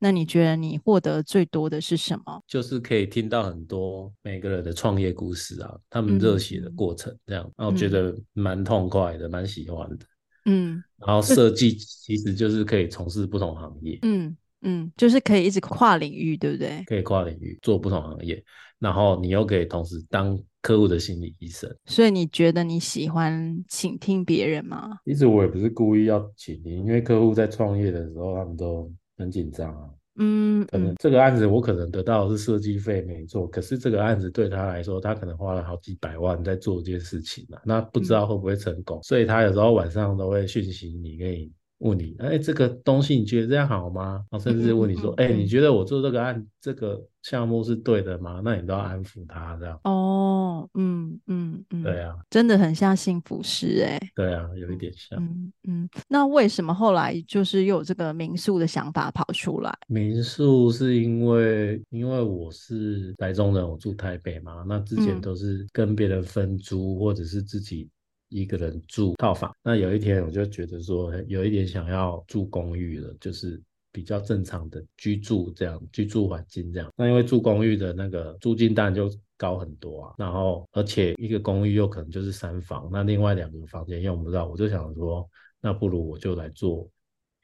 [0.00, 2.42] 那你觉得你获得最多的是什么？
[2.46, 10.04] 就是可以听到很多每个人的创业故事啊，他们热血的过程这样，然后觉得蛮痛快的，蛮喜欢的。
[10.44, 13.98] 嗯，然后设计其实就是可以从事不同行业。
[14.02, 16.84] 嗯嗯，就是可以一直跨领域，对不对？
[16.86, 18.44] 可以跨领域做不同行业，
[18.78, 20.38] 然后你又可以同时当。
[20.62, 24.98] 客户的心理医生，所以你觉得你喜欢倾听别人吗？
[25.04, 29.88] 其实我也不是故意要倾听，因为客户在创业的时候，他们都很紧张啊。
[30.16, 41.50] 嗯，可能这个案子我可能得到的是设计费没错，可是这个案子对他来说，他可能花了好几百万在做这件事情嘛，那不知道会不会成功，嗯、所以他有时候晚上都会讯息你，可以。
[41.80, 44.24] 问你，哎，这个东西你觉得这样好吗？
[44.30, 48.42] 然后甚至问你说，哎、嗯嗯嗯，你觉得我做这个案这个项目是对的吗？
[48.44, 49.80] 那你都要安抚他这样。
[49.84, 53.98] 哦，嗯嗯嗯，对啊，真的很像幸福师哎。
[54.14, 55.18] 对啊，有一点像。
[55.22, 59.74] 嗯嗯，那为什么后来就是又有这个民宿的想法跑出来？
[59.88, 67.88] 民宿是因为因为我是台中人，我住台北嘛，那之前都是跟别人分租、嗯、或者是自己。
[68.30, 73.60] 一个人住套房，那有一天我就觉得说有一点想要住公寓了，就是
[73.92, 76.90] 比较正常的居住这样居住环境这样。
[76.96, 85.28] 那因为住公寓的那个租金当然就高很多啊，然后而且一个公寓又可能就是三房，那另外两个房间用不到，我就想说，
[85.60, 86.88] 那不如我就来做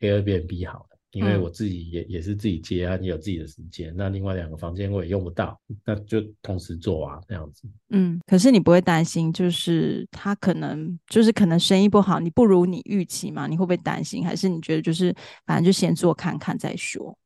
[0.01, 0.96] Airbnb 好了。
[1.17, 3.95] 因为我自己也也是自己接案，也有自己的时间。
[3.97, 7.67] 那另外两个房间我也用不到，那就同时做啊，这样子。
[7.89, 13.47] 嗯，可是你不会担心，就是他可能就是可能生意不好，你不如你预期嘛？
[13.47, 14.23] 你会不会担心？
[14.23, 15.15] 还是你觉得就是
[15.47, 17.17] 反正就先做看看再说？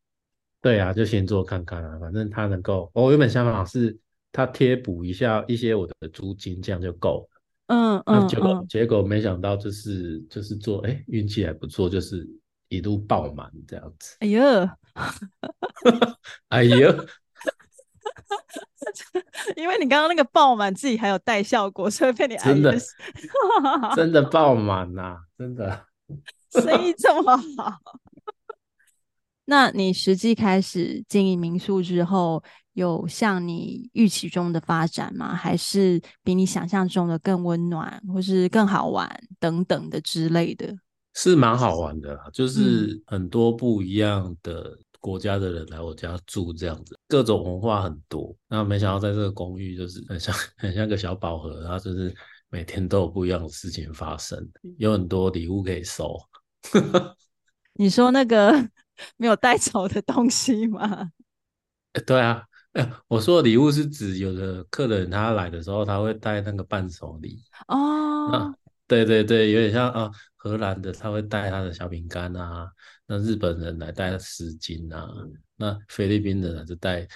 [0.63, 3.99] 对啊，就先做看看啊，反正他能够，我原本想法是
[4.31, 7.41] 他贴补一下一些我的租金，这样就够了。
[7.67, 8.29] 嗯嗯。
[8.29, 12.25] 结果、嗯、结果没想到就是就是做，哎，运气还不错，就是。
[12.71, 14.41] 一度爆满这样子，哎呦，
[16.49, 17.07] 哎呦，
[19.57, 22.79] 因为你刚刚那个爆满自己还有带效果，所以被你真的
[23.95, 25.85] 真的爆满呐、啊，真的
[26.53, 27.79] 生意这么好。
[29.47, 32.41] 那你实际开始经营民宿之后，
[32.75, 35.35] 有像你预期中的发展吗？
[35.35, 40.73] 还是比你想象中的更温暖，或是更好玩等等的之类的？
[41.21, 48.35] 是蛮好玩的啦，就是很多不一样的国家的人来我家住，这样子，各种文化很多。
[48.49, 52.15] 那没想到在这个公寓就是很像 很像个小宝盒，然后就是
[52.49, 54.43] 每天都有不一样的事情发生，
[54.79, 56.17] 有很多礼物可以收。
[57.75, 58.53] 你说那个
[59.19, 61.11] 没有带走的东西吗？
[61.93, 62.43] 欸、对啊，
[62.75, 68.55] 欸、我说的礼物是指有的客人他来的时候他会带那个伴手礼哦。
[68.87, 70.11] 对对对，有点像啊，
[70.43, 72.67] 荷兰的他会带他的小饼干啊，
[73.07, 75.07] 那日本人来带丝巾啊，
[75.55, 77.07] 那菲律宾人就带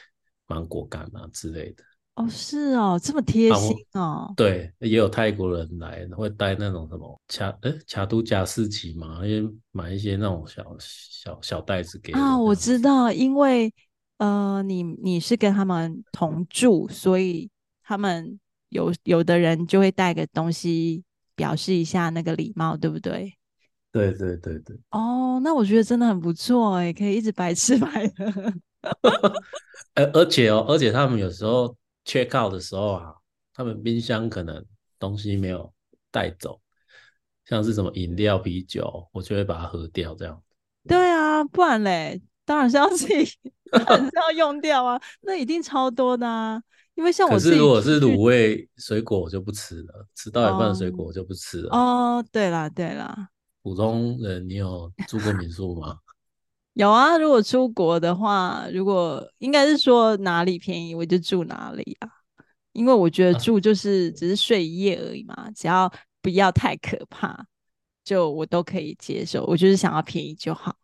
[0.46, 1.82] 芒果干啊之类的。
[2.16, 4.30] 哦，是哦，这么贴心哦。
[4.36, 13.72] 对，也有泰国人来会带那种什么卡诶卡都加士奇嘛，因为买一些那种小小小袋子给啊，我知道，因为
[14.18, 17.50] 呃，你你是跟他们同住，所以
[17.82, 21.02] 他们有有的人就会带个东西。
[21.34, 23.34] 表示一下那个礼貌，对不对？
[23.92, 24.76] 对对对对。
[24.90, 28.52] 哦，那我觉得真的很不错哎，可以一直白吃白喝。
[29.94, 33.14] 而 而且哦，而且他们有时候 check out 的时候啊，
[33.54, 34.64] 他们冰箱可能
[34.98, 35.72] 东西没有
[36.10, 36.60] 带走，
[37.46, 40.42] 像是什么饮料、啤酒，我就会把它喝掉这样。
[40.88, 43.38] 对啊，不然嘞，当然是要自己，
[43.70, 46.62] 当然是要用掉啊，那一定超多的啊。
[46.94, 50.06] 因为像我自己，可是如果是卤味水果，我就不吃了。
[50.14, 51.68] 吃到一半的水果，我就不吃了。
[51.70, 53.30] 哦，哦，对啦，对啦。
[53.62, 55.98] 普通人，你有住过民宿吗？
[56.74, 62.08] 有啊，如果出国的话，如果应该是说哪里便宜，我就住哪里啊。
[62.72, 67.44] 因为我觉得住就是只是睡一夜而已嘛，啊、只要不要太可怕，
[68.04, 69.44] 就我都可以接受。
[69.46, 70.76] 我就是想要便宜就好，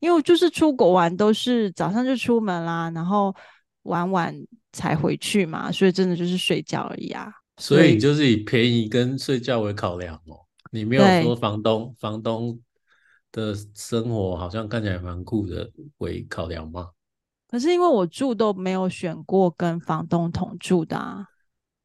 [0.00, 3.34] 因为我就是出国玩都是早上就出门啦，然后
[3.82, 4.34] 玩玩。
[4.78, 7.28] 才回去嘛，所以真的就是睡觉而已啊。
[7.56, 10.38] 所以你就是以便宜跟睡觉为考量哦。
[10.70, 12.56] 你没有说房东房东
[13.32, 16.90] 的生活好像看起来蛮酷的为考量吗？
[17.48, 21.26] 可是因为我住都没有选过跟房东同住的啊。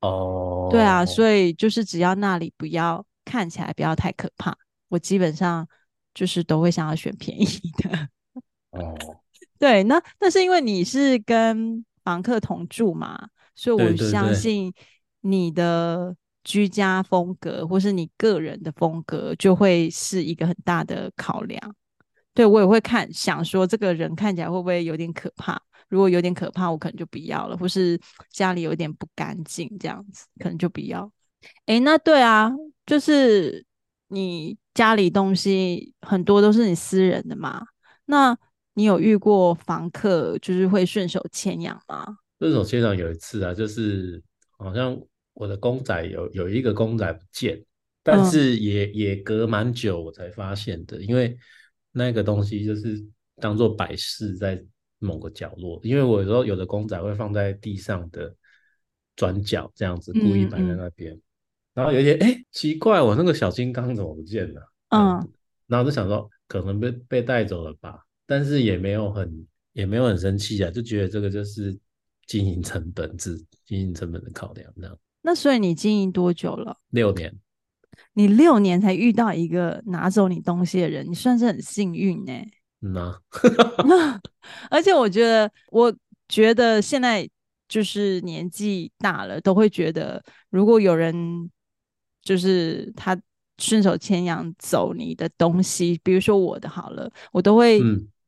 [0.01, 4.56] 哦，对啊，所以就是只要那里不要看起来不要太可怕，
[4.89, 5.67] 我基本上
[6.13, 8.10] 就是都会想要选便宜的。
[8.71, 8.93] 哦，
[9.58, 11.84] 对，那那是因为你是跟。
[12.03, 14.73] 房客同住嘛，所以我相信
[15.21, 21.75] 你的居家风格，或是你个人的风格，就会是一个很大的考量。
[22.33, 25.57] 对，我也会看，想说这个人看起来会不会有点可怕？
[25.87, 27.55] 如果有点可怕，我可能就不要了。
[27.55, 27.99] 或是
[28.31, 31.09] 家里有点不干净，这样子可能就不要。
[31.67, 32.51] 诶，那对啊，
[32.85, 33.65] 就是
[34.07, 37.65] 你家里东西很多都是你私人的嘛，
[38.05, 38.37] 那。
[38.75, 42.17] 你有遇过房客就是会顺手牵羊吗？
[42.39, 44.21] 顺手牵羊有一次啊，就是
[44.57, 44.99] 好像
[45.33, 47.63] 我的公仔有有一个公仔不见，
[48.03, 51.38] 但是也、嗯、也隔蛮久我才发现的，因为
[51.91, 53.01] 那个东西就是
[53.38, 54.62] 当做摆饰在
[54.99, 58.36] 某个角落，因为我有时候有的公仔会放在地上的
[59.15, 61.21] 转角这样子，故意摆在那边，嗯嗯，
[61.75, 64.62] 然后有一天哎、欸、奇怪，我那个小金刚怎么不见了？
[64.89, 65.29] 嗯，
[65.67, 68.03] 然后就想说可能被被带走了吧。
[68.36, 71.78] 但是也没有很也没有很生气啊，就觉得这个就是
[72.26, 74.98] 经营成本制，经营成本的考量那样。
[75.22, 76.76] 那所以你经营多久了？
[76.89, 77.32] 六年。
[78.13, 82.34] 你六年才遇到一个拿走你东西的人，你算是很幸运呢。
[82.82, 83.19] 嗯啊。
[84.72, 85.96] 而且我觉得，我
[86.28, 87.30] 觉得现在
[87.67, 91.15] 就是年纪大了，都会觉得如果有人
[92.24, 93.15] 就是他
[93.60, 97.80] 顺手牵羊走你的东西，比如说我的好了，我都会。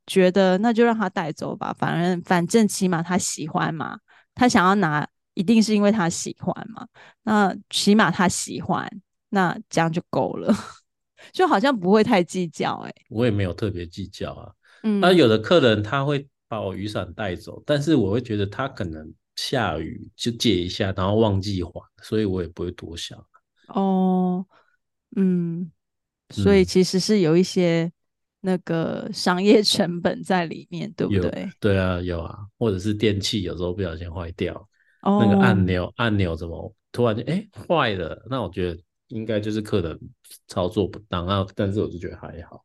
[0.06, 3.98] 嗯觉得那就让他带走吧，反正反正起码他喜欢嘛，
[4.36, 6.88] 他想要拿一定是因为他喜欢嘛，
[7.24, 8.88] 那起码他喜欢，
[9.30, 10.54] 那这样就够了，
[11.34, 13.06] 就好像不会太计较哎、欸。
[13.10, 14.52] 我也没有特别计较啊，
[14.84, 23.18] 嗯，那有的客人他会把我雨伞带走，但是我会觉得他可能下雨就借一下，然后忘记还，所以我也不会多想。
[23.70, 24.45] 哦，
[25.16, 25.72] 嗯，
[26.30, 27.91] 所以其实是有一些。
[28.46, 31.50] 那个商业成本在里面，对不对？
[31.60, 34.54] 对啊，有啊，或者是电器有时候不小心坏掉
[35.02, 35.22] ，oh.
[35.22, 38.26] 那个按钮按钮怎么突然间哎坏了？
[38.30, 40.00] 那我觉得应该就是客人
[40.48, 42.64] 操作不当啊，但是我就觉得还好。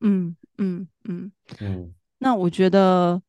[0.00, 3.20] 嗯嗯嗯嗯，那我觉得。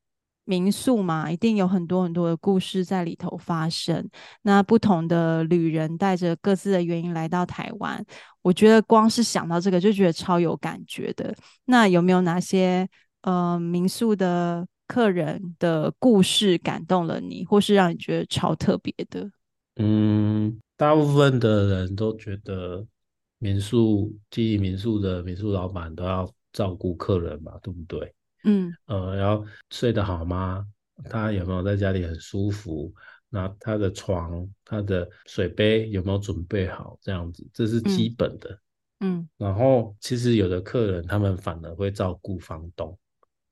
[0.46, 4.08] 民宿嘛，一定有很多很多的故事在里头发生。
[4.42, 8.04] 那不同的旅人带着各自的原因来到台湾，
[8.42, 11.34] 我觉得光是想到这个就觉得超有感觉的。
[11.66, 12.88] 那有没有哪些
[13.22, 19.32] 呃民宿的客人的故事感动了你，或是让你觉得超特别的？
[19.78, 22.86] 嗯，大部分的人都觉得
[23.40, 28.14] 民宿经营民宿的民宿老板都要照顾客人嘛，对不对？
[28.44, 30.66] 嗯，呃，然后睡得好吗？
[31.10, 32.94] 他有没有在家里很舒服？
[33.30, 36.98] 那他的床、他的水杯有没有准备好？
[37.02, 38.50] 这样子，这是基本的。
[39.00, 42.98] 嗯，嗯，然后其实有的客人他们反而会照顾房东。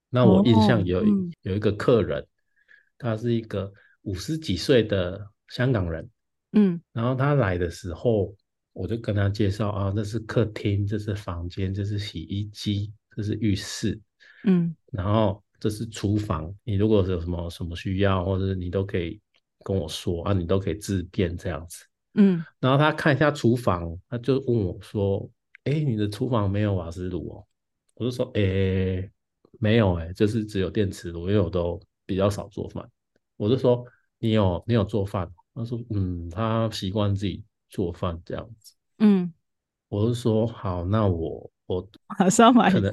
[0.10, 2.26] 那我印象有、哦嗯、有一个客人，
[2.98, 3.72] 他是一个
[4.04, 6.08] 五十几岁的香港人。
[6.52, 8.36] 嗯，然后他来的时候，
[8.74, 14.00] 我就跟他介绍啊，这是客厅，这是房间，这是洗衣机，这是浴室。
[14.46, 19.20] 嗯，然后这是厨房，你如果有什么什么需要，或者你都可以。
[19.64, 21.86] 跟我说啊，你都可以自便这样子，
[22.16, 25.30] 嗯，然后他看一下厨房，他就问我说
[25.66, 27.46] ：“哎，你的厨房没有瓦斯炉哦？”
[27.94, 29.08] 我就说：“哎，
[29.60, 32.84] 没有哎，就是只有电磁炉，因为我都比较少做饭。”
[33.38, 33.86] 我就说
[34.18, 39.32] ：“你有你有做饭？”他说：“嗯，他习惯自己做饭这样子。”嗯，
[39.90, 41.88] 我就说：“好，那我我
[42.20, 42.92] 马上买一个，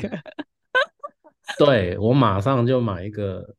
[1.59, 3.55] 对，我马上就买一个。”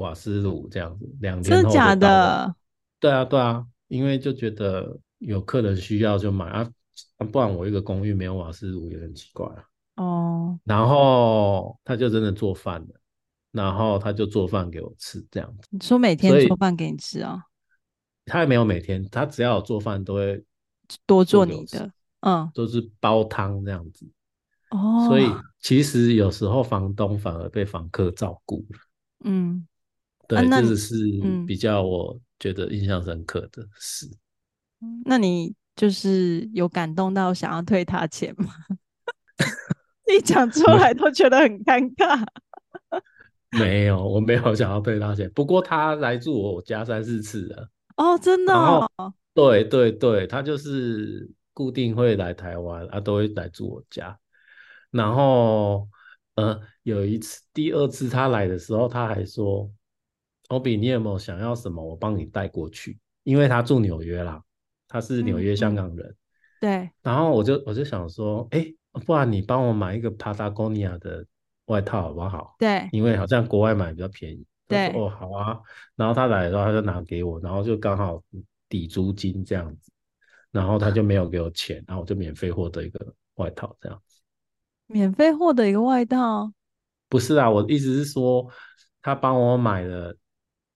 [0.00, 2.54] 瓦斯炉这样子，两天后真假的？
[2.98, 6.70] 对啊，对啊，因为就觉得有客人需要就买啊，
[7.30, 10.02] 不然我一个公寓没有瓦斯炉也很奇怪啊。
[10.02, 12.94] 哦，然后他就真的做饭了，
[13.52, 15.68] 然后他就做饭给我吃，这样子。
[15.70, 17.44] 你说每天做饭给你吃啊？
[18.24, 20.42] 他也没有每天，他只要有做饭都会
[21.04, 24.10] 多做你的，嗯，都是煲汤这样子。
[24.70, 25.26] 哦，所以
[25.60, 28.78] 其实有时候房东反而被房客照顾了，
[29.24, 29.66] 嗯。
[30.28, 30.94] 对，啊、这是
[31.44, 34.06] 比较我觉得印象深刻的事。
[34.80, 38.54] 嗯、那你就是有感动到想要退他钱吗？
[40.06, 42.24] 一讲出来都觉得很尴尬。
[43.58, 45.28] 没有，我没有想要退他钱。
[45.34, 47.68] 不过他来住我家三四次了。
[47.96, 48.88] 哦，真的、哦？
[49.34, 54.16] 对对对，他就是固定会来台湾啊，都会来住我家。
[54.90, 55.88] 然后，
[56.34, 59.70] 呃，有一次，第二次他来的时候，他还说。
[60.48, 61.80] 欧比，你有没有想要什么？
[61.80, 64.42] 我帮你带过去，因为他住纽约啦，
[64.88, 66.04] 他是纽约香港人。
[66.04, 66.16] 嗯嗯、
[66.60, 66.90] 对。
[67.02, 68.66] 然后我就我就想说，哎，
[69.06, 71.24] 不然你帮我买一个 Patagonia 的
[71.66, 72.56] 外套好不好？
[72.58, 72.88] 对。
[72.90, 74.44] 因为好像国外买比较便宜。
[74.66, 74.88] 对。
[74.88, 75.56] 哦，好啊。
[75.94, 78.20] 然后他来的时候，他就拿给我，然后就刚好
[78.68, 79.92] 抵租金这样子，
[80.50, 84.09] 然后他就没有给我钱，然后我就免费获得一个外套这样子。
[84.90, 86.52] 免费获得一个外套？
[87.08, 88.46] 不是啊，我的意思是说，
[89.00, 90.16] 他帮我买了。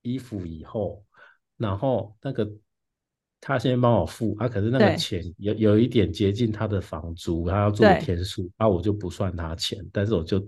[0.07, 1.03] 衣服以后，
[1.57, 2.47] 然后那个
[3.41, 10.47] 他先帮我付啊，可是那个钱有有一点接近他的房租，他要住天数，啊，我就不算他钱，但是我就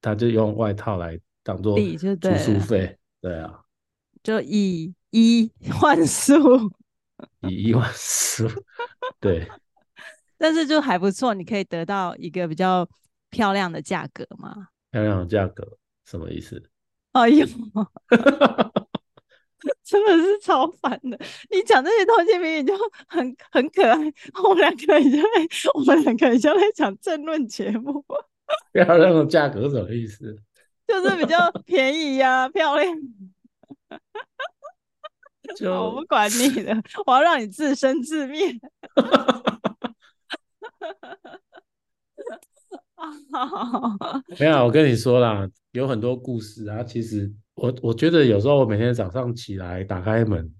[0.00, 3.60] 他就用外套来当做住宿费，对啊，
[4.20, 5.48] 就以一
[5.80, 6.34] 换数，
[7.42, 8.48] 以一换数，
[9.20, 9.46] 对，
[10.38, 12.88] 但是就还不错，你可以得到一个比较
[13.28, 14.68] 漂亮的价格嘛？
[14.90, 15.76] 漂亮的价格
[16.06, 16.62] 什么意思？
[17.12, 17.44] 哎呦！
[19.82, 21.18] 真的是超烦的！
[21.50, 22.74] 你讲这些东西明明就
[23.08, 23.98] 很很可爱，
[24.44, 25.28] 我们两个人就在
[25.74, 28.04] 我们两个人就在讲政论节目。
[28.72, 30.36] 漂亮的价格是什么意思？
[30.86, 32.96] 就是比较便宜呀、啊，漂亮。
[35.56, 36.72] 就我不管你的，
[37.04, 38.54] 我要让你自生自灭。
[44.38, 46.82] 没有，我跟你说啦，有很多故事啊。
[46.82, 50.52] 其实我我觉得有时候我每天早上起来打开门，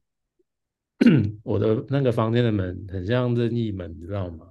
[1.42, 4.46] 我的那个房间的门很像任意门，你知道吗？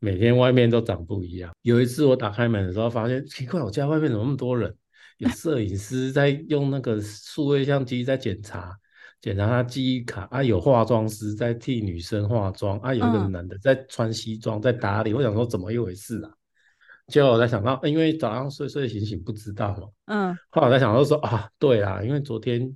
[0.00, 1.52] 每天外面都长不一样。
[1.62, 4.74] 有一次我打开门的时候，发现奇怪，我家外面怎么那么多人？
[5.18, 8.74] 有摄影师在用那个数位相机在检查
[9.20, 15.12] 检查他记忆卡啊，有化妆师在替女生化妆啊，有一个男的在穿西装在打理。
[15.12, 16.30] 我想说怎么一回事啊？
[17.06, 22.74] 结果我在想到，因为早上睡睡醒醒不知道嘛，嗯，后来我在想到说啊，对啊，因为昨天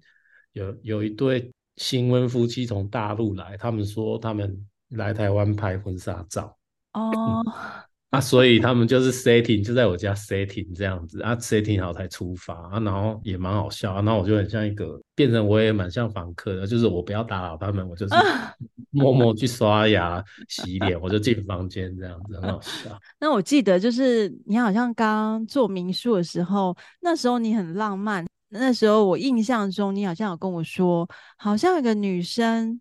[0.53, 6.57] 有有一对新婚夫妻从大陆来，他们说他们来台湾拍婚纱照，
[6.93, 7.43] 哦。
[7.47, 7.53] 嗯
[8.15, 18.15] 啊，所以他们就是 setting 就在我家 setting 这样子啊，setting 好才出发啊，然后也蛮好笑啊，然后我就很像一个变成我也蛮像房客的，就是我不要打扰他们，我就是
[18.91, 22.97] 默默去刷牙洗脸，我就进房间这样子，很好笑。
[23.19, 32.81] 那我记得就是你好像刚做民宿的时候，那时候你很浪漫，那时候我印象中你好像有跟我说，好像有个女生。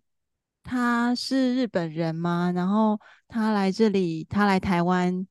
[0.64, 2.50] 他是日本人吗？
[2.52, 2.98] 然后
[3.28, 5.24] 他来这里，他来台湾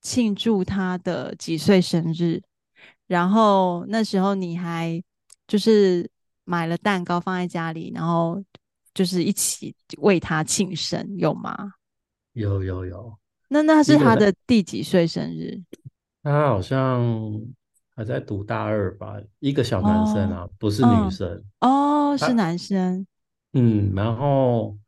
[0.00, 2.42] 庆祝他的几岁生日。
[3.06, 5.00] 然后那时候你还
[5.46, 6.10] 就是
[6.44, 8.42] 买了蛋糕放在家里，然后
[8.94, 11.74] 就是一起为他庆生，有吗？
[12.32, 13.16] 有有有。
[13.48, 15.62] 那那是他的第几岁生日？
[16.22, 17.00] 他好像
[17.94, 23.06] 还在读大二吧，一个小男生啊，哦、不是女生哦，是男生。
[23.60, 24.78] 嗯，然后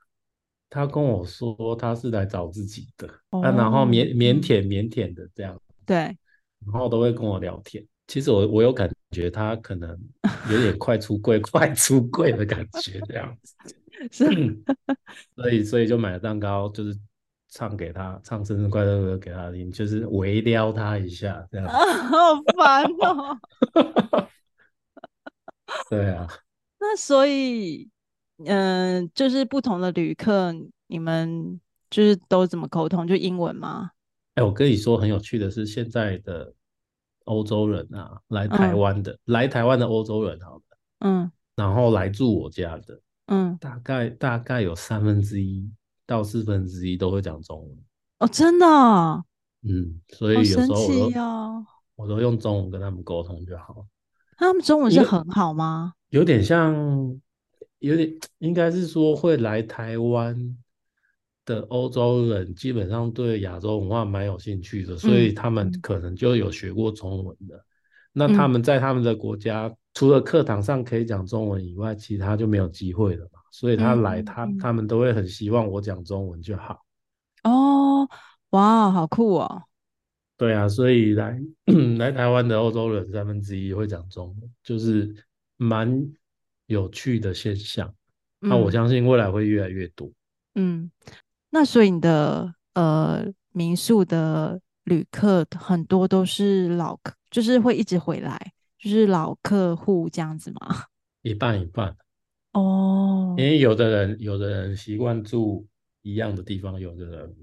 [0.69, 7.85] 他跟我说他是来找自己的，哦、啊，然后腼腼腆腼腆的这样，对，然后都会跟我聊天。
[8.07, 9.99] 其实我我有感觉他可能
[10.51, 13.77] 有点快出柜， 快出柜的感觉这样子，
[14.13, 14.27] 是，
[15.35, 16.97] 所以所以就买了蛋糕，就是
[17.49, 23.39] 唱给他，唱生日快乐歌给他听，就是微撩他一下这样 好烦哦。
[25.89, 26.29] 对啊，
[26.79, 27.89] 那所以。
[28.47, 30.55] 嗯、呃，就是不同的旅客，
[30.87, 31.61] 你们
[31.91, 33.07] 就是都怎么沟通？
[33.07, 33.91] 就英文吗？
[34.35, 36.55] 哎、欸，我跟你说很有趣的是，现在的
[37.25, 45.71] 欧洲人啊，来台湾的，嗯、来台湾的欧洲人，好的，嗯，然后来住我家的，嗯，大概大概有三分之一
[46.07, 47.79] 到四分之一都会讲中文。
[48.21, 48.67] 哦，真的？
[49.63, 51.67] 嗯，所以有时候我都，
[51.97, 53.85] 我都用中文跟他们沟通就好。
[54.39, 55.95] 他们中文是很好吗？
[56.11, 57.21] 有点像。
[57.81, 60.57] 有点应该是说，会来台湾
[61.45, 67.57] 的欧洲人，基本上对亚洲文化蛮有兴趣的，所以他们可能就有学过中文的。
[67.57, 67.65] 嗯、
[68.13, 73.41] 那他们在他们的国家，嗯、除了课堂上可以讲中文以外，其他就没有机会了嘛。
[73.51, 76.85] 所以他来，他、嗯、他们都会很希望我讲中文就好。
[77.45, 78.07] 哦，
[78.51, 79.63] 哇，好酷哦！
[80.37, 81.41] 对啊，所以来
[81.99, 85.15] 来台湾的欧洲人三分之一会讲中文，就是
[85.57, 86.13] 蛮。
[86.71, 87.93] 有趣的现象，
[88.39, 90.09] 那我相信未来会越来越多。
[90.55, 90.89] 嗯，
[91.51, 100.85] 那所以你的呃民宿的旅客很多都是老客，就是会一直回来，就是老客户这样子吗？
[101.23, 101.97] 一半一半。
[102.53, 105.67] 哦，因为有的人有的人习惯住
[106.03, 107.37] 一样的地方，有的人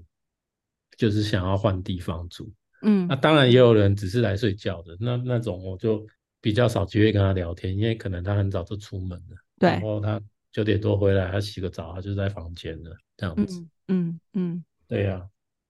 [0.96, 2.50] 就是想要换地方住。
[2.80, 6.06] 嗯，那当然也有人只是来睡觉的，那那种我就。
[6.40, 10.20] 比较少机会跟他聊天，因为可能他很早就出门了，对，然后他
[10.52, 13.60] 九点多回来，他洗个澡，他就在房间了，这样子。
[13.60, 15.16] 嗯嗯，嗯对呀、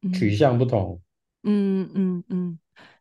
[0.02, 1.00] 啊，取向不同。
[1.44, 2.58] 嗯嗯嗯，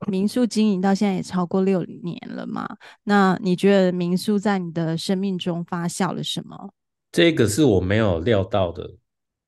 [0.08, 2.66] 民宿经营到现在也超过六年了嘛？
[3.04, 6.74] 那你觉得民宿在你的生命中发酵了什么？
[7.12, 8.96] 这个是我没有料到的。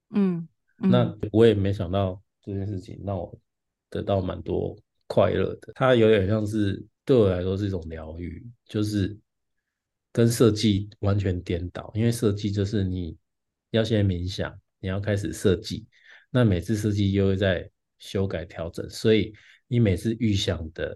[0.10, 0.48] 嗯，
[0.80, 3.34] 嗯那我也没想到这件事情让我
[3.90, 4.76] 得到蛮多
[5.08, 5.72] 快乐的。
[5.74, 6.86] 它有点像是。
[7.10, 9.18] 对我来说是一种疗愈，就是
[10.12, 11.92] 跟设计完全颠倒。
[11.96, 13.18] 因为设计就是你
[13.72, 15.88] 要先冥想，你要开始设计，
[16.30, 19.34] 那每次设计又会在修改调整，所以
[19.66, 20.96] 你每次预想的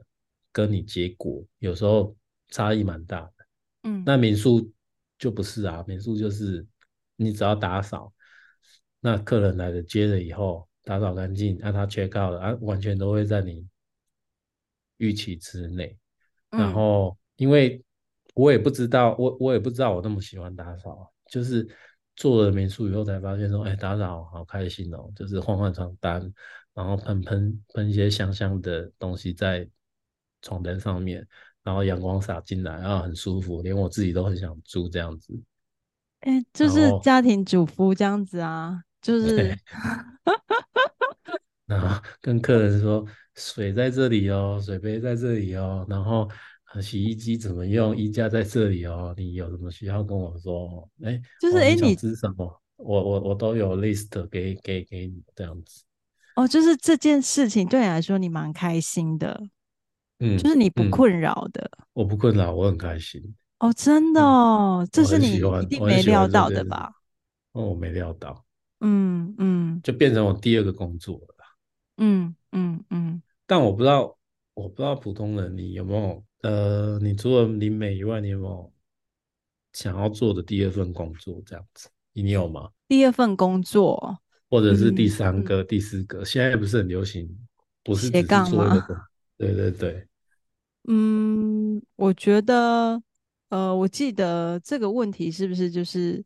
[0.52, 2.16] 跟你结果有时候
[2.50, 3.34] 差异蛮大的。
[3.86, 4.72] 嗯，那民宿
[5.18, 6.64] 就不是啊，民宿就是
[7.16, 8.14] 你只要打扫，
[9.00, 13.68] 那客人来了接了以后打扫干净，那他 check out 了啊，完全都会在你
[14.98, 15.98] 预期之内。
[16.58, 17.84] 然后，因为
[18.36, 21.68] 我也不知道，我我也不知道我那么喜欢打扫，就是
[22.16, 26.32] 做了民宿以后才发现说，哎，打扫好开心哦，就是换换床单，
[26.74, 29.68] 然后喷喷喷一些香香的东西在
[30.42, 31.28] 床单上面，
[31.64, 35.34] 然后阳光洒进来，啊很舒服，连我自己都很想住这样子。
[36.20, 39.58] 哎，就是家庭主妇这样子啊，就是
[41.66, 43.06] 然后 跟客人说。
[43.36, 46.30] 水在这里哦，水杯在这里哦，然后
[46.80, 47.98] 洗衣机怎么用？
[47.98, 49.12] 衣架在这里哦。
[49.18, 50.88] 你有什么需要跟我说？
[51.04, 52.62] 哎，就是哎，你吃什么？
[52.76, 55.82] 我我我都有 list 给给给你这样子。
[56.36, 59.42] 哦，就是这件事情对你来说你蛮开心的，
[60.20, 61.68] 嗯，就是你不困扰的。
[61.80, 63.20] 嗯、我不困扰，我很开心。
[63.58, 66.92] 哦，真的哦，嗯、这是你一定没料到的吧？
[67.54, 68.46] 哦，我没料到。
[68.82, 71.33] 嗯嗯，就变成我第二个工作了。
[71.98, 74.18] 嗯嗯嗯，但我不知道，
[74.54, 78.72] 我不知道普通人你有没有呃，你除了灵媒以外，你有没有
[79.74, 81.90] 想要做的第二份工作这样子？
[82.14, 82.70] 你有吗？
[82.88, 84.20] 第二份工作，
[84.50, 86.24] 或者是第三个、嗯、第四个？
[86.26, 87.30] 现在不是很流行，
[87.84, 89.02] 不是只是做一个，
[89.38, 90.08] 对对对。
[90.90, 93.02] 嗯，我觉得，
[93.50, 96.24] 呃，我记得这个问题是不是就是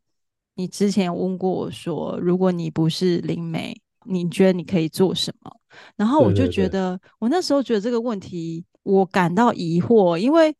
[0.54, 3.80] 你之前问过我说，如果你不是灵媒？
[4.08, 5.60] 你觉得你可以做什么？
[5.96, 10.54] 然后我就觉得，对对对，我那时候觉得这个问题我感到疑惑，因为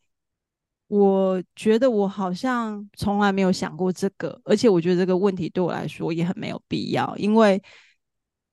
[0.86, 7.62] 我觉得我好像从来没有想过这个，而且我觉得这个问题对我来说也很没有必要，因为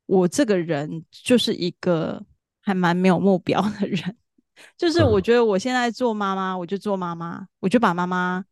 [0.06, 2.24] 我这个人就是一个
[2.62, 4.18] 还蛮没有目标的人，
[4.78, 8.44] 就是我觉得我现在做妈妈，我就做妈妈，我就把妈妈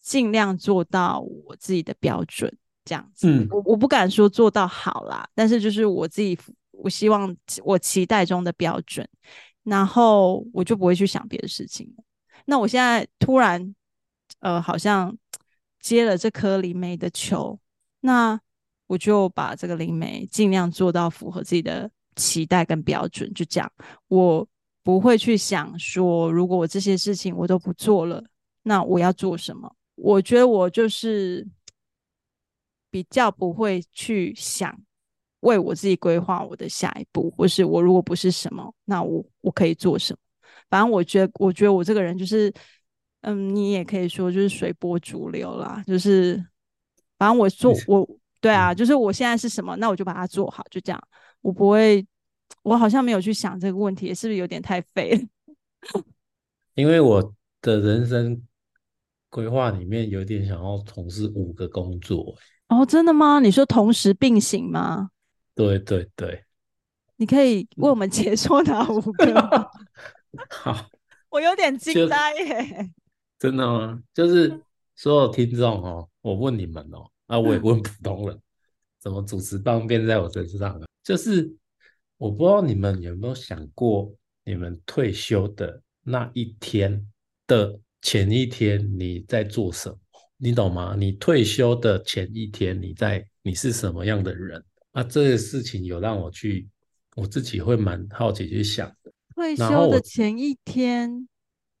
[0.00, 2.52] 尽量做到我自己的标准。
[2.84, 6.38] 这样子，嗯、我我不敢说做到好啦，但是就是我自己，
[6.70, 9.08] 我希望我期待中的标准，
[9.62, 11.88] 然后我就不会去想别的事情。
[12.44, 13.74] 那我现在突然，
[14.40, 15.16] 呃，好像
[15.80, 17.58] 接了这颗灵媒的球，
[18.00, 18.40] 那
[18.88, 23.72] 我就把这个灵媒尽量做到符合自己的期待跟标准，就这样。
[24.08, 24.46] 我
[24.82, 28.24] 不会去想说，如果我这些事情我都不做了，
[28.64, 29.72] 那我要做什么？
[29.94, 31.46] 我觉得我就是
[32.92, 34.78] 比较不会去想
[35.40, 40.18] 为我自己规划我的下一步，或是我如果不是什么，那我我可以做什么？
[40.68, 42.52] 反正我觉得，我觉得我这个人就是，
[43.22, 45.82] 嗯，你也可以说就是随波逐流啦。
[45.86, 46.36] 就是，
[47.18, 48.06] 反正我做我，
[48.40, 51.02] 对啊，就是我现在是什么，那我就把它做好，就这样。
[51.40, 52.06] 我不会，
[52.62, 56.04] 我好像没有去想这个问题，是不是有点太废了？
[56.74, 58.42] 因为我的人生
[59.28, 62.36] 规划里面有点想要从事五个工作。
[62.68, 63.40] 哦，真的吗？
[63.40, 65.10] 你说同时并行吗？
[65.54, 66.44] 对对对。
[67.16, 69.70] 你可以为我们解说哪五个？
[70.50, 70.88] 好，
[71.28, 72.90] 我有点惊呆耶！
[73.38, 74.02] 真的吗？
[74.12, 74.60] 就是
[74.96, 78.40] 所有听众哦，我问你们哦，啊，我也问普通人，
[78.98, 80.86] 怎么主持棒变在我身上了？
[81.04, 81.54] 就是
[82.16, 84.12] 我不知道你们有没有想过，
[84.44, 87.06] 你们退休的那一天
[87.46, 89.96] 的前一天你在做什么？
[90.44, 90.96] 你懂吗？
[90.98, 94.60] 你退休的前一天你在你是什么样的人？
[94.90, 96.68] 啊，这个事情有让我去，
[97.14, 99.12] 我自己会蛮好奇去想的。
[99.36, 101.28] 退休的前一天，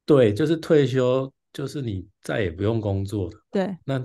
[0.06, 3.32] 对，就是退休，就是你再也不用工作了。
[3.50, 4.00] 对，那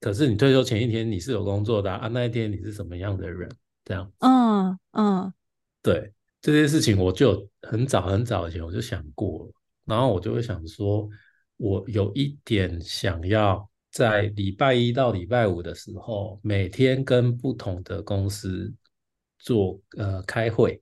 [0.00, 3.48] 可是你退休前一天你是有工作的啊，啊那一天你是什么样的人？
[3.84, 5.32] 这样，嗯嗯，
[5.80, 9.52] 对，这些事情我就很早很早以前我就想过了，
[9.84, 11.08] 然后我就会想说，
[11.56, 18.70] 我有一点想要在礼拜一到礼拜五的时候，每天跟不同的公司
[19.38, 20.78] 做呃开会。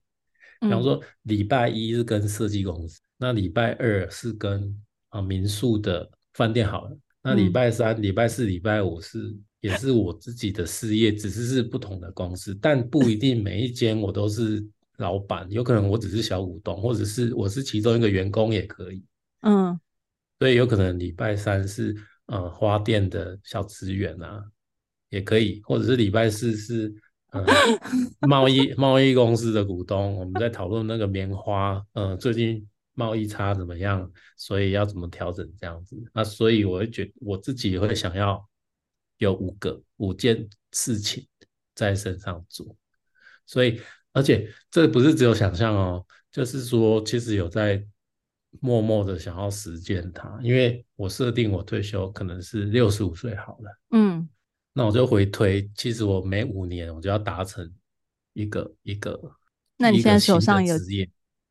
[0.61, 4.77] 比方说，礼拜一是跟设计公司，那礼拜二是跟
[5.11, 19.05] 啊民宿的饭店好了，那礼拜三、礼拜四、礼拜五是也是我自己的事业，只是是不同的公司，但不一定每一间我都是老板，有可能我只是小股东，或者是我是其中一个员工也可以。
[19.43, 19.79] 嗯，
[20.41, 21.95] 所以有可能礼拜三是
[22.27, 24.45] 呃花店的小职员啊，
[25.09, 26.95] 也可以，或者是礼拜四是。
[27.37, 27.45] 嗯，
[28.29, 36.01] 贸易贸易公司的股东，我们在讨论那个棉花，嗯，最近贸易差怎么样，所以要怎么调整这样子。
[36.13, 38.49] 那所以我会觉我自己会想要
[39.19, 41.27] 有五个五件事情
[41.75, 42.77] 在身上做，
[43.47, 43.81] 所以
[44.13, 47.85] 而且这不是只有想象哦，就是说其实有在
[48.61, 54.29] 默默的想要实践它，因为我设定我退休可能是六十五岁好了，嗯。
[54.77, 57.73] 那我就回推，其实我每五年我就要达成
[58.33, 59.17] 一个一个。
[59.77, 60.75] 那你现在手上有？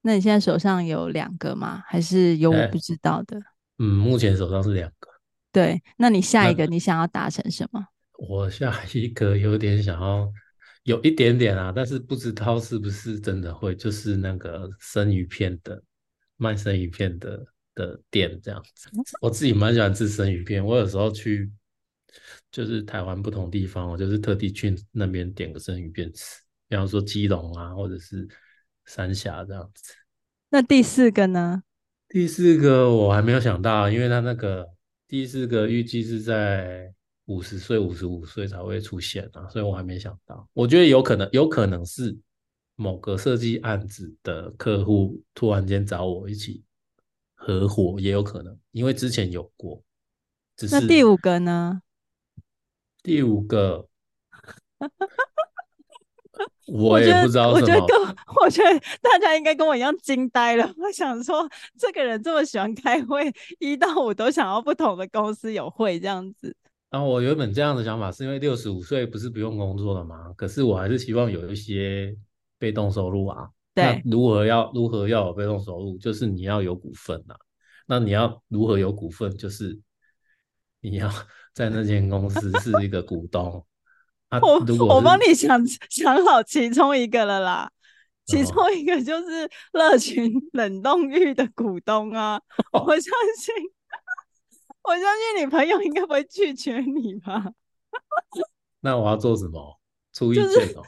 [0.01, 1.81] 那你现在手上有两个吗？
[1.87, 3.41] 还是有我不知道的？
[3.79, 5.07] 嗯，目前手上是两个。
[5.53, 7.87] 对，那你下一个你想要达成什么？
[8.17, 10.29] 我下一个有点想要，
[10.83, 15.81] 有一点点啊，但是不知道是不是真的会，就是那个生鱼片的
[16.37, 18.89] 卖生鱼片的的店这样子。
[19.21, 21.51] 我自己蛮喜欢吃生鱼片，我有时候去。
[22.51, 28.27] 就是台湾不同地方，我就是特地去那边点个生鱼片吃，比方说基隆啊，或者是
[28.85, 29.95] 三峡这样子。
[30.49, 31.63] 那第四个呢？
[32.07, 34.69] 第四个我还没有想到，因为他那个
[35.07, 36.93] 第四个预计是在
[37.25, 40.47] 五十岁、五十五岁才会出现啊，所以我还没想到。
[40.53, 42.15] 我觉得有可能，有可能是
[42.75, 46.63] 某个设计案子的客户突然间找我一起
[47.35, 49.81] 合伙，也有可能，因为之前有过。
[50.55, 51.81] 只是那第五个呢？
[53.01, 53.87] 第五个，
[56.67, 57.51] 我也不知道。
[57.51, 60.73] 我觉得，跟，我觉得大家应该跟我一样惊呆了。
[60.77, 66.55] 我想说，这个人这么喜欢开会，一到五都想要不同的公司有会这样子。
[66.89, 70.31] 然后我原本这样的想法是因为六十五岁不是不用工作了吗？
[70.37, 72.15] 可是我还是希望有一些
[72.63, 73.49] 被动收入啊。
[73.73, 75.97] 对，那如何要如何要有被动收入？
[75.97, 77.35] 就是你要有股份啊。
[77.87, 79.35] 那你要如何有股份？
[79.37, 79.77] 就是
[80.79, 81.11] 你要。
[81.53, 83.63] 在那间公司是一个股东，
[84.29, 84.57] 啊、我
[84.87, 87.71] 我帮你想想好其中一个了啦，
[88.25, 92.41] 其中一个就是乐群冷冻域的股东啊，
[92.73, 93.53] 哦、我相信，
[94.81, 97.51] 我相信你朋友应该不会拒绝你吧？
[98.81, 99.79] 那我要做什么？
[100.11, 100.45] 出意见
[100.75, 100.81] 哦？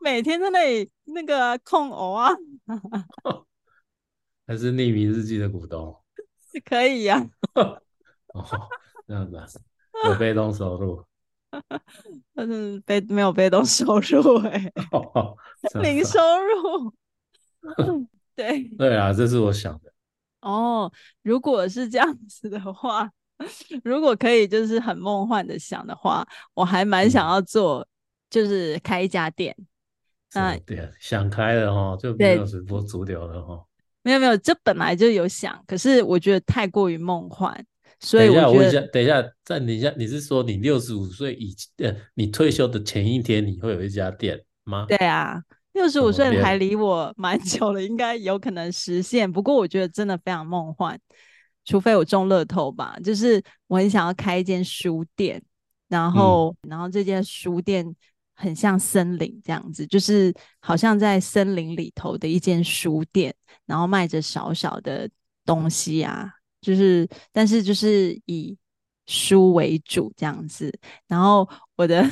[0.00, 2.30] 每天在那里那个控偶啊，
[4.46, 5.96] 还是匿名日记的股东？
[6.64, 7.24] 可以呀、
[7.54, 7.62] 啊。
[8.34, 8.44] 哦，
[9.06, 9.46] 这样子啊。
[10.06, 11.04] 有被动收入，
[12.34, 16.94] 但是被没有被动收入哎、欸，零收入。
[18.34, 19.92] 对对啊，这是我想的。
[20.40, 20.90] 哦，
[21.22, 23.10] 如果是这样子的话，
[23.84, 27.86] 如果可以，就是很梦幻的想的话，我还蛮想要做，
[28.30, 29.54] 就是开一家店。
[30.34, 33.64] 那、嗯、对，想开了哈，就没有随波逐流了哈。
[34.02, 37.64] 没有没有，这本来就有想，可是我觉得太过于梦幻，
[38.00, 44.86] 所以我觉得等一下，我问一下，等一下，暂停一下，你是说你六十五岁以呃，你退休的前一天，你会有一家店吗？
[44.88, 45.42] 对啊。
[45.72, 49.30] 六十五岁还离我蛮久了，应该有可能实现。
[49.30, 50.98] 不过我觉得真的非常梦幻，
[51.64, 52.98] 除非我中乐透吧。
[53.04, 55.40] 就是我很想要开一间书店，
[55.86, 57.86] 然后，嗯、然后这间书店
[58.40, 63.34] 很像森林这样子，就是好像在森林里头的一间书店，
[63.66, 65.08] 然后卖着少少的
[65.44, 66.30] 东西啊，
[66.60, 68.56] 就是但是就是以
[69.06, 70.72] 书为主这样子。
[71.06, 72.08] 然后我的。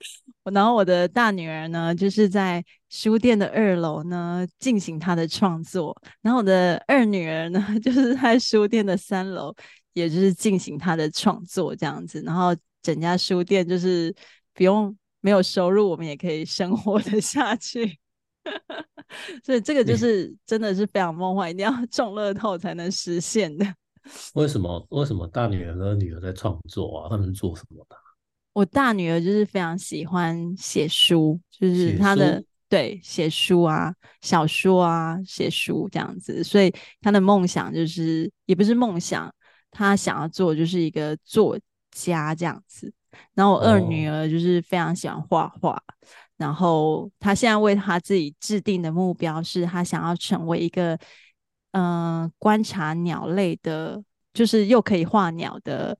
[0.52, 5.96] 然后我的大女儿呢，就是在书店的二楼呢进行她的创作。
[6.20, 9.54] 然后我的二女儿呢， 就是在书店的三楼，
[9.92, 12.20] 也就是进行她的创作这样子。
[12.22, 14.12] 然后整家书店就是
[14.52, 14.92] 不用
[15.22, 17.98] 没有收入，我们也可以生活的下去。
[19.44, 23.64] 所以这个就是真的是非常梦幻，一定要中乐透才能实现的。
[24.34, 24.84] 为什么？
[24.90, 27.08] 为什么大女儿和女儿在创作啊？
[27.08, 27.96] 他们做什么的？
[28.52, 39.32] 我大女儿就是非常喜欢写书，就是她的对写书啊、小说啊、写书这样子，所以她的梦想就是也不是梦想，
[39.70, 41.58] 她想要做就是一个作
[41.92, 42.92] 家这样子。
[43.34, 45.82] 然后我二女儿就是非常喜欢画画，哦、
[46.36, 50.94] 然后她现在为她自己制定的目标是，她想要成为一个
[51.72, 54.02] 嗯、呃、观察鸟类的，
[54.32, 55.98] 就是又可以画鸟的。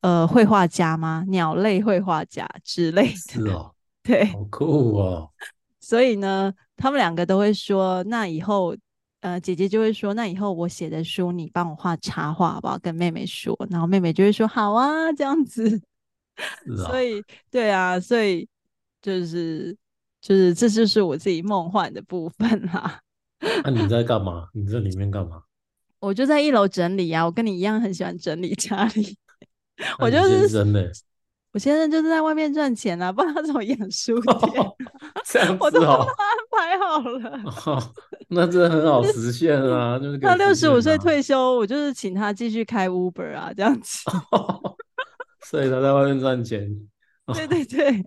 [0.00, 1.24] 呃，绘画家吗？
[1.28, 3.16] 鸟类绘画家之类的。
[3.16, 5.30] 是哦，对，好酷哦。
[5.80, 8.76] 所以呢，他们两个都会说，那以后，
[9.20, 12.78] 呃，姐姐就会说，那以后我写的书，你帮我画插画好不好？
[12.78, 15.80] 跟妹妹说，然后妹妹就会说，好啊，这样子。
[16.76, 18.48] 所以，对啊，所以
[19.00, 19.76] 就是
[20.20, 23.00] 就是这就是我自己梦幻的部分啦。
[23.40, 24.48] 那、啊、你在干嘛？
[24.54, 25.42] 你在里面干嘛？
[26.00, 29.16] 我就在一楼整理啊，我跟你一样很喜欢整理家里。
[29.98, 30.18] 我就
[30.48, 30.64] 是，
[31.52, 34.76] 我先生就是在外面赚钱啊，不知道他怎么养书店，哦，
[35.24, 37.42] 这样子哦，我都帮他安排好了。
[37.66, 37.92] 哦，
[38.28, 43.98] 那这很好实现啊，就是他六十五岁退休，我就是请他继续开 Uber 啊，这样子。
[44.30, 44.76] 哦，
[45.44, 46.68] 所以他在外面赚钱。
[47.34, 48.04] 对 对对。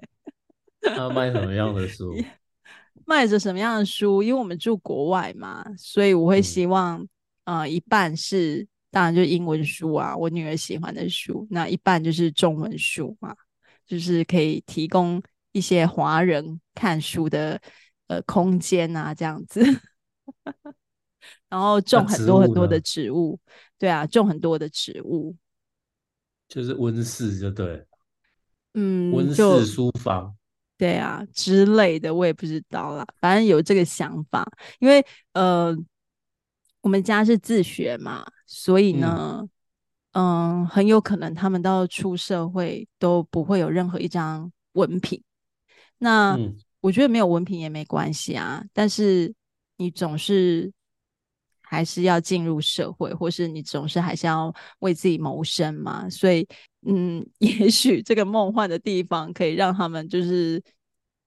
[0.95, 2.13] 他卖什么样的书？
[3.05, 4.21] 卖着什么样的书？
[4.21, 7.01] 因为我们住国外嘛，所以我会希望，
[7.45, 8.67] 嗯、呃，一半是。
[8.89, 11.45] 当然就是英文书啊，我女儿喜欢的书。
[11.51, 13.35] 那一半就是中文书嘛，
[13.85, 15.21] 就是可以提供
[15.51, 17.61] 一些华人看书的
[18.07, 19.61] 呃空间啊，这样子。
[21.49, 23.37] 然后种很多很多的植物，
[23.77, 25.35] 对啊，种很多的植物，
[26.47, 27.85] 就是温室就对，
[28.73, 30.35] 嗯，温室书房，
[30.77, 34.47] 对啊之类的，我也不知道啦，反正有这个想法，
[34.79, 35.77] 因为呃。
[36.81, 39.45] 我们家是自学嘛，所以呢，
[40.13, 45.21] 嗯，嗯，很有可能他们到出社会都不会有任何一张文凭。
[45.97, 46.37] 那
[46.79, 49.33] 我觉得没有文凭也没关系啊，但是
[49.75, 50.71] 你总是
[51.69, 56.09] 还是要进入社会，或是你总是还是要为自己谋生嘛。
[56.09, 56.47] 所以，
[56.87, 60.63] 嗯， 也许这个梦幻的地方可以让他们就是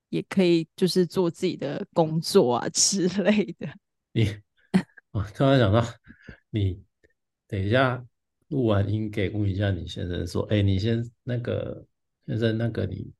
[0.08, 3.68] 也可以就是做自己的工作啊之类的。
[4.12, 4.34] 你
[5.12, 5.84] 我突然想到，
[6.50, 6.82] 你
[7.46, 8.02] 等一下
[8.48, 11.84] 录完音，给问一下你先生说：“哎、欸，你先那个
[12.26, 13.12] 先生，那个你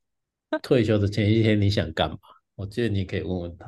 [0.63, 2.17] 退休的前一天你想干嘛？”
[2.57, 3.67] 我觉得你可以问问他。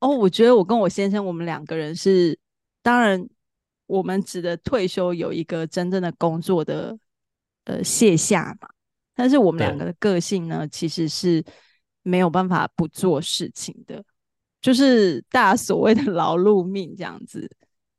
[0.00, 2.38] 哦，我觉得我跟我先生，我们两个人是，
[2.82, 3.28] 当然
[3.86, 6.98] 我们指的退休有一个真正的工作的
[7.64, 8.68] 呃卸下嘛，
[9.14, 11.44] 但是我们两个的个性呢，其实是
[12.02, 14.04] 没有办法不做事情的。
[14.60, 17.50] 就是大家所谓的劳碌命这样子，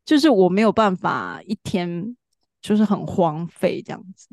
[0.03, 2.15] 就是我没有办法一天
[2.61, 4.27] 就是很荒废这样子。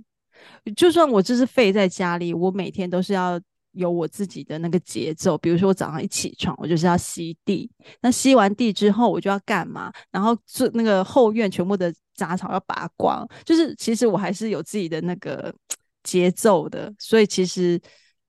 [0.75, 3.41] 就算我就是废在家里，我每天都是要
[3.77, 5.39] 有我自己的那个节奏。
[5.39, 7.71] 比如说我早上一起床，我就是要吸地，
[8.01, 9.93] 那吸完地之后我就要干嘛？
[10.11, 15.55] 然后做那个后院全部的杂草要拔光，就是其实我还是有自己的那个
[16.03, 16.93] 节奏的。
[16.99, 17.81] 所以其实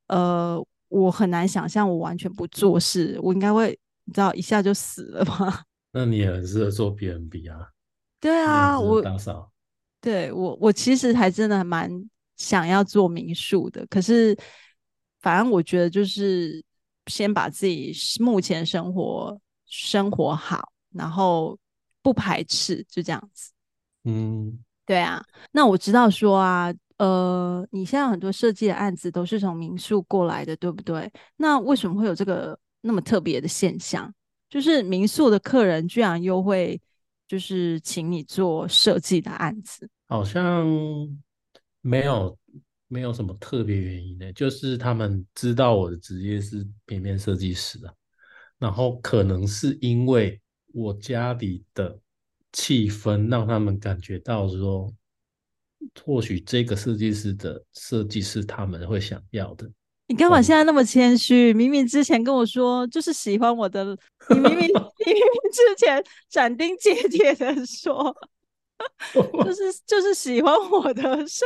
[0.08, 3.78] 呃，我很难想象我完全不做事，我应该会。
[4.10, 5.64] 你知道一下就死了吧？
[5.92, 7.58] 那你也很适合做 B N B 啊。
[8.22, 9.52] 对啊，我打扫。
[10.00, 11.92] 对我，我其实还真的蛮
[12.38, 13.86] 想要做民宿的。
[13.88, 14.34] 可是，
[15.28, 16.64] 反正我觉得就是
[17.08, 21.60] 先把自己目前生活生活好，然后
[22.02, 23.52] 不排斥，就这样子。
[24.06, 25.22] 嗯，对啊。
[25.52, 31.12] 那我知道说啊，呃，你现在很多设计的案子都是从民宿过来的，对不对？
[31.36, 34.10] 那为什么会有这个那么特别的现象？
[34.50, 36.82] 就是民宿的客人居然又会
[37.28, 39.90] 就是请你做设计的案子？
[40.08, 40.66] 好像
[41.82, 42.38] 没有。
[42.88, 47.94] 没有什么特别原因的，就是他们知道我的职业是平面设计师啊，
[48.58, 50.40] 然后可能是因为
[50.74, 52.00] 我家里的
[52.54, 54.94] 气氛让他们感觉到说，
[56.04, 59.70] 或许这个设计师的设计是他们会想要的。
[60.08, 61.54] 你干嘛现在那么谦虚？
[61.54, 63.84] 明明之前跟我说就是喜欢我的，
[64.30, 68.16] 你明明 你明明之前斩钉截铁的说。
[69.44, 71.46] 就是就是喜欢我的设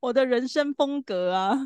[0.00, 1.56] 我的人生风格啊！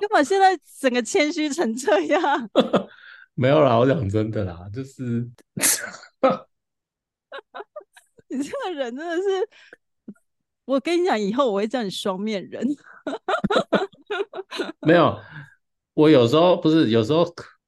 [0.00, 2.50] 根本现在整个谦虚成这样？
[3.34, 5.28] 没有啦，我讲真的啦，就是
[8.28, 9.22] 你这个人真的是，
[10.64, 12.66] 我跟你讲，以后我会叫你双面人。
[14.80, 15.20] 没有，
[15.94, 17.24] 我有时候不是有时候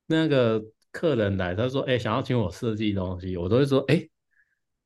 [0.06, 4.10] 那个客人来，他说：“哎、欸，想要请我设计东西。”我都会说：“哎、欸。”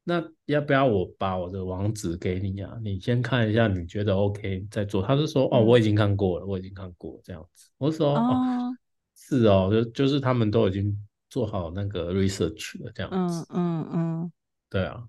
[0.05, 2.77] 那要不要我把我的网址给你啊？
[2.83, 5.01] 你先看一下，你觉得 OK 再做。
[5.01, 7.69] 他就说哦，我已经看过了，我已经看过了这样子。
[7.79, 8.77] 我说哦，哦，
[9.15, 10.93] 是哦，就就是他们都已经
[11.31, 13.47] 做好那个 research 了这样子。
[13.51, 14.33] 嗯嗯嗯，
[14.69, 15.05] 对啊。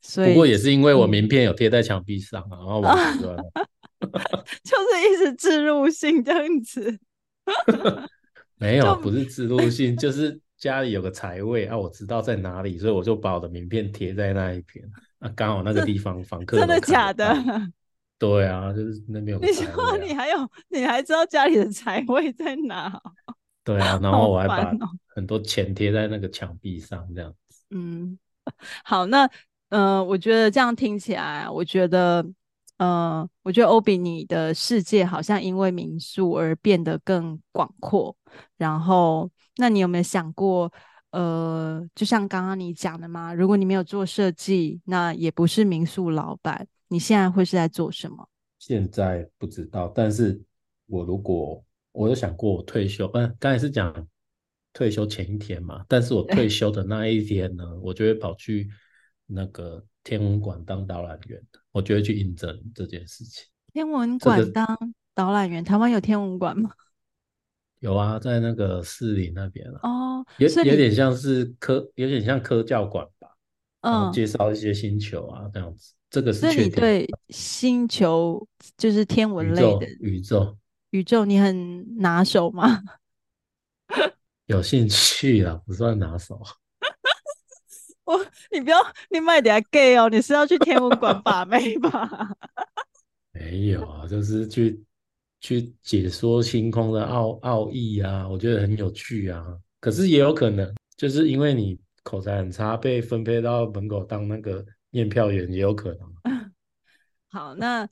[0.00, 3.66] 所以不过也是因为我名片有贴在墙壁上啊，然后网址就在那。
[4.64, 6.98] 就是一直置入性这样子。
[8.56, 10.40] 没有，不是置入性，就是。
[10.58, 14.84] 家里有个财位啊，我知道在哪里，所以我就把我的名片贴在那一边
[15.20, 17.32] 啊，刚好那个地方房客真的假的？
[18.18, 19.40] 对啊，就是那边有。
[19.40, 23.00] 你说你还有，你还知道家里的财位在哪？
[23.62, 24.72] 对啊，然后我还把
[25.14, 27.64] 很多钱贴在那个墙壁上，这样子。
[27.70, 28.18] 嗯，
[28.82, 29.24] 好，那
[29.68, 32.20] 嗯、呃，我觉得这样听起来，我觉得
[32.78, 38.16] 嗯、呃，我觉得欧比你的世界好像因为民宿而变得更广阔，
[38.56, 39.30] 然后。
[39.58, 40.72] 那你有没有想过，
[41.10, 48.28] 呃，就像刚刚你讲的嘛，如果你没有做设计，那也不是民宿老板，你现在会是在做什么？
[48.58, 50.40] 现在不知道，但是
[50.86, 54.06] 我如果我有想过我退休，嗯、呃，刚才是讲
[54.72, 58.68] 退休前一天嘛，但是我退 休的那一天呢，我就会跑去
[59.26, 61.42] 那个天文馆当导览员，
[61.72, 63.44] 我就会去应征这件事情。
[63.72, 64.66] 天文馆当
[65.14, 66.70] 导览员，这个、台湾有天文馆吗？
[67.80, 69.78] 有啊，在那个市里那边了。
[69.82, 73.28] 哦，有有点像是科，有点像科教馆吧。
[73.82, 75.94] 嗯，介绍一些星球啊，这样子。
[76.10, 76.64] 这个是确定。
[76.64, 78.44] 你对星球
[78.76, 80.56] 就是天文类的宇宙，宇宙，
[80.90, 82.82] 宇宙你很拿手吗？
[84.46, 86.42] 有兴趣啊，不算拿手。
[88.04, 88.18] 我，
[88.50, 88.78] 你不要，
[89.10, 92.30] 你卖点 gay 哦，你是要去天文馆把妹吧？
[93.32, 94.82] 没有啊，就是去。
[95.40, 99.44] 去解说星空的奥奥义啊，我觉得很有趣啊。
[99.80, 106.00] 可是也有可能，就是因为你口才很差，被分配到门口当那个验票员，也有可能。
[107.30, 107.88] 好，那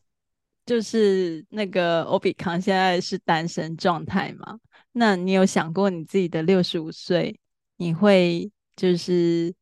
[0.65, 4.59] 就是那个欧比康现在是单身状态嘛？
[4.93, 7.39] 那你有想过你自己的六十五岁，
[7.77, 9.55] 你会就是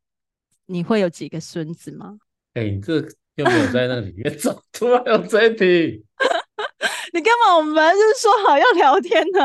[0.66, 2.16] 你会有几个孙子吗？
[2.54, 3.00] 哎、欸，你这
[3.34, 6.04] 又没有在那里面找，突然有这一题。
[7.14, 7.56] 你干嘛？
[7.56, 9.40] 我们本来就是说好要聊天的。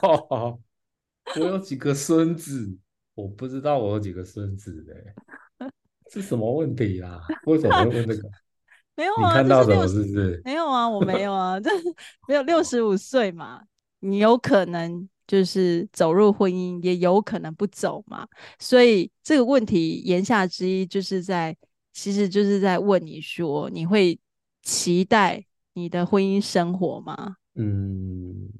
[0.00, 0.58] 哦，
[1.36, 2.74] 我有几个孙子，
[3.14, 5.68] 我不知道我有几个孙子嘞，
[6.10, 7.20] 是什么问题啊？
[7.44, 8.30] 为什么会问这个？
[8.96, 10.40] 没有啊，你看到什么是不是？
[10.46, 11.68] 没有啊，我没有啊，这
[12.26, 13.60] 没有六十五岁嘛，
[13.98, 18.26] 你有可能就是走入婚姻，也有可能不走嘛，
[18.58, 21.54] 所以这个问题言下之意就是在，
[21.92, 24.18] 其实就是在问你说，你会
[24.62, 25.44] 期待。
[25.74, 27.36] 你的婚姻生活吗？
[27.54, 28.50] 嗯，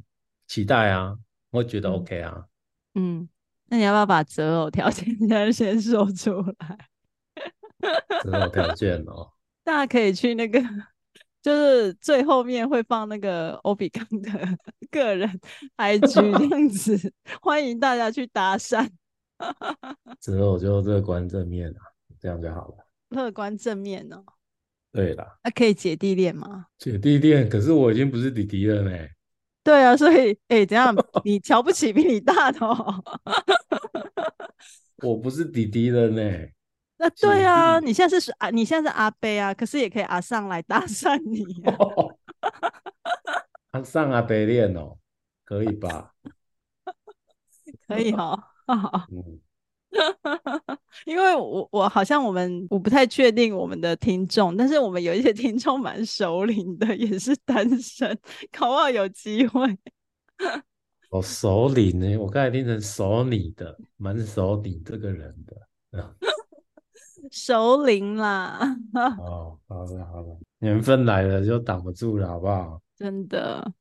[0.46, 1.16] 期待啊，
[1.50, 2.46] 我觉得 OK 啊。
[2.94, 3.28] 嗯，
[3.66, 6.78] 那你要不要把择偶条件 先先说出来？
[8.22, 9.30] 择偶条件哦，
[9.64, 10.60] 大家可以去那个，
[11.40, 14.30] 就是最后面会放那个欧比康的
[14.90, 15.40] 个人
[15.76, 18.88] IG 这样子，欢迎大家去搭讪。
[20.18, 21.80] 择偶就乐观正面啊，
[22.18, 22.86] 这样就好了。
[23.10, 24.22] 乐观正面哦。
[24.92, 26.66] 对啦，那、啊、可以姐弟恋吗？
[26.78, 28.90] 姐弟恋，可是我已经不是弟弟了呢。
[29.62, 30.94] 对啊，所以哎，怎样？
[31.24, 32.66] 你瞧不起比你大的？
[32.66, 33.02] 哦
[35.02, 36.22] 我不是弟弟了呢。
[36.98, 41.76] 那对啊，你现在是啊，你现在是阿伯啊，可是也可以阿上来搭讪你、啊。
[43.72, 44.98] 阿上阿伯恋哦，
[45.44, 46.14] 可以吧？
[47.86, 48.42] 可以哦。
[49.12, 49.40] 嗯。
[51.04, 58.18] 因为我我好像我们我不太确定我们的听众，但是我们有一些听众蛮熟龄的，也是单身，
[58.56, 59.76] 搞不好有机会。
[61.10, 66.14] 我熟龄呢，我刚才听成熟你的，蛮熟你这个人的，
[67.32, 68.76] 熟龄啦。
[69.18, 72.80] 哦，好的好的，缘分来了就挡不住了，好不好？
[72.96, 73.72] 真的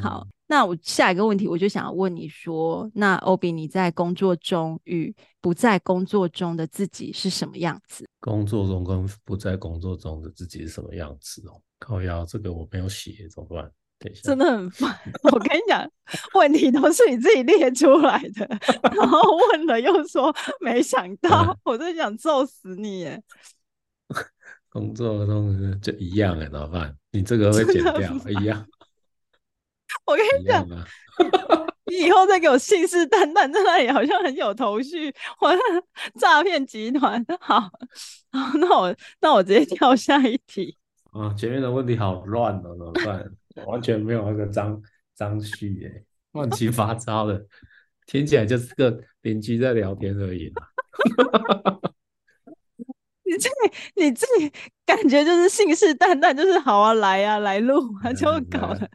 [0.00, 0.26] 好。
[0.26, 8.06] 嗯那我下一个问题，我就想要问你说，那欧比你在工作中与不在工作中的自己是什么样子？
[8.20, 11.58] 工作中跟不在工作中的自己是什么样子哦？
[11.78, 13.72] 靠腰，这个我没有写，怎么办？
[13.98, 14.94] 等一下，真的很烦。
[15.32, 15.90] 我跟你讲，
[16.34, 18.46] 问题都是你自己列出来的，
[18.94, 20.30] 然后问了又说
[20.60, 23.22] 没想到，我就想揍死你耶！
[24.68, 26.94] 工作中就一样哎，怎么办？
[27.10, 28.66] 你这个会剪掉一样。
[30.06, 30.66] 我跟你讲，
[31.86, 35.50] 你以后再给我信誓旦旦在那里，好像很有头绪，或
[36.20, 37.24] 诈骗集团。
[37.40, 37.70] 好，好，
[38.58, 40.76] 那我那我直接跳下一题。
[41.12, 43.30] 啊， 前面的问题好乱哦，怎么办？
[43.66, 44.80] 完全没有那个张
[45.14, 47.44] 张序耶，乱七八糟的，
[48.06, 50.50] 听起来就是个邻居在聊天而已
[53.24, 53.54] 你自己
[53.94, 54.52] 你自己
[54.84, 58.88] 感觉就是信誓旦旦，就是好啊，来啊，来录啊，就搞了。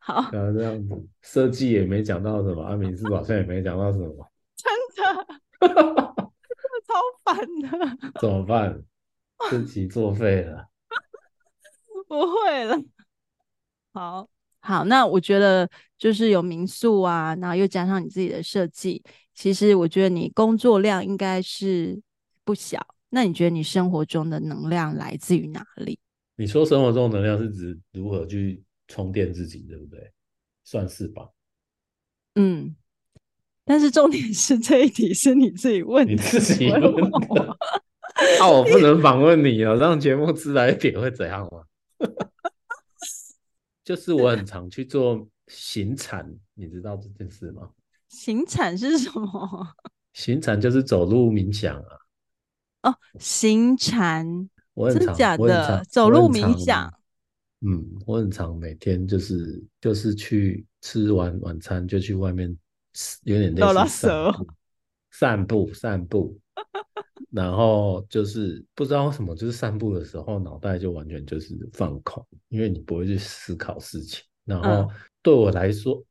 [0.00, 5.26] 好，搞这样子，设计也没讲到什么，阿明是好像也没讲到什么， 真的，
[5.60, 5.84] 真的
[6.86, 6.94] 超
[7.24, 8.10] 烦的。
[8.20, 8.82] 怎么办？
[9.50, 10.66] 自己作废了？
[12.06, 12.76] 不会了。
[13.92, 14.28] 好
[14.60, 15.68] 好，那我觉得
[15.98, 19.02] 就是有民宿啊，然后又加上你自己的设计，
[19.34, 22.00] 其实我觉得你工作量应该是
[22.44, 22.86] 不小。
[23.10, 25.98] 那你觉得你生活中的能量来自于哪里？
[26.36, 30.12] 你说生活中的能量是指如何去充电自己，对不对？
[30.64, 31.28] 算是吧。
[32.36, 32.74] 嗯，
[33.64, 37.58] 但是重点是这一题是你自己问的，你自己问的。
[38.38, 41.64] 那、 啊、我不能反问你啊，让节目自然一点会怎样吗？
[43.84, 47.68] 就是我很常去做行禅，你知道这件事吗？
[48.08, 49.74] 行禅是什么？
[50.14, 51.98] 行禅就是走路冥想啊。
[52.82, 56.92] 哦，行禅，真的，假的，走路冥想。
[57.66, 62.56] 嗯，我很常每天就是就是去吃完晚餐就去外面，
[63.24, 64.46] 有点类似散步，
[65.10, 66.38] 散步散步。
[67.30, 74.22] 然后就是不知道为什么，就是散步的时候脑袋就完全就是放空，因为你不会去思考事情。
[74.44, 74.88] 然后
[75.22, 75.94] 对我来说。
[75.96, 76.04] 嗯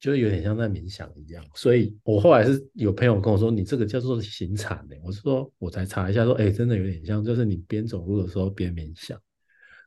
[0.00, 4.96] 就有点像在冥想一样，所以我后来是有朋友跟我说，你这个叫做行禅呢。
[5.04, 9.20] 我是说，我才查一下说，哎，真的有点像，就是你边走路的时候边冥想，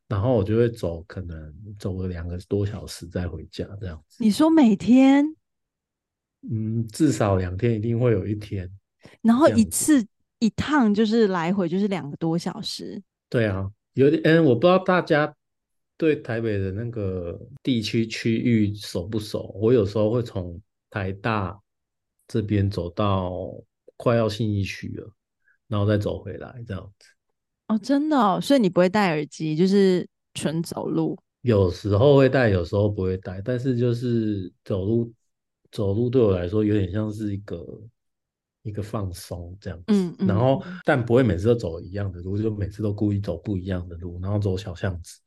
[0.08, 4.24] 然后我就会走，可能走个两个多小时再回家这样子。
[4.24, 5.26] 你说每天？
[6.50, 8.70] 嗯，至少两天一定会有一天。
[9.22, 10.06] 然后一次
[10.40, 13.02] 一趟就是来回就是两个多小时。
[13.30, 15.34] 对啊，有点嗯，我不知道大家。
[15.96, 19.56] 对台北的那个地区区域熟不熟？
[19.62, 21.58] 我有时候会从台大
[22.28, 23.32] 这边走到
[23.96, 25.14] 快要信义区了，
[25.68, 27.08] 然后再走回来这样子。
[27.74, 31.18] 哦，真的哦，所以你不会戴耳机，就是纯走路？
[31.42, 35.12] 有时候会戴，有时候不会戴，但是就是走路，
[35.72, 37.66] 走路对我来说有点像是一个
[38.62, 39.86] 一个放松这样子。
[39.88, 40.28] 嗯嗯。
[40.28, 45.20] 然后，但不会每次都走一样的路，就每次都故意走不一样的路，然后走小巷子。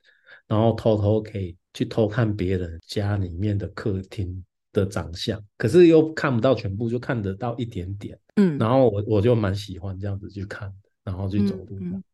[0.47, 8.17] 然后偷偷可以去偷看别人家里面的客厅的长相，可是又看不到全部，就看得到一点点。
[8.37, 10.73] 嗯，然后我我就蛮喜欢这样子去看，
[11.03, 11.77] 然后去走路。
[11.81, 12.05] 嗯嗯、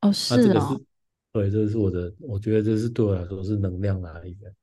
[0.00, 0.84] 哦，是啊，这个是，
[1.32, 4.54] 对，这是我的，我觉得这是对我来说是能量来源。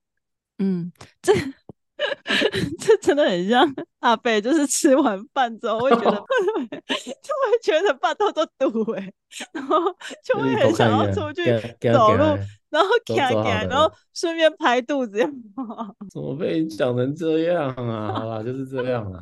[0.59, 1.33] 嗯，这。
[2.79, 3.67] 这真的很像
[4.01, 6.11] 阿贝，就是吃完饭之后会觉得，
[6.85, 9.11] 就会觉得饭都都堵哎，
[9.51, 9.79] 然后
[10.23, 11.43] 就会很想要出去
[11.91, 12.23] 走路，
[12.69, 15.17] 然后看看，然后顺便拍肚子。
[16.13, 18.13] 怎么被你讲成这样啊？
[18.13, 19.19] 好啦，就是这样啊。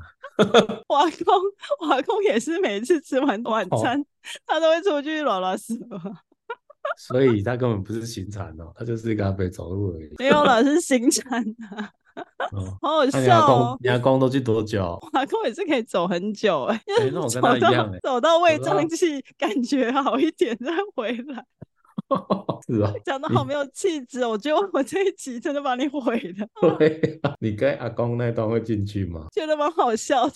[0.88, 1.36] 我阿公，
[1.80, 4.06] 我阿公也是每次吃完晚餐，哦、
[4.46, 5.78] 他都会出去拉拉屎。
[6.98, 10.14] 所以他根本不是行禅哦，他就是一个阿伯走路而已。
[10.20, 11.90] 没有了，是行禅的。
[12.52, 13.78] 哦、 好好笑哦！
[13.82, 14.98] 你阿公都去多久？
[15.02, 21.46] 我阿公也是可以走很久哎、欸，欸、那我跟他一样、欸、走到胃胀气感觉好一点再回来。
[22.68, 26.48] 是啊，讲的好没有气质，我觉得我这一集真的把你毁了。
[26.78, 29.28] 对，你跟阿公那段会进去吗？
[29.32, 30.34] 觉得蛮好笑的。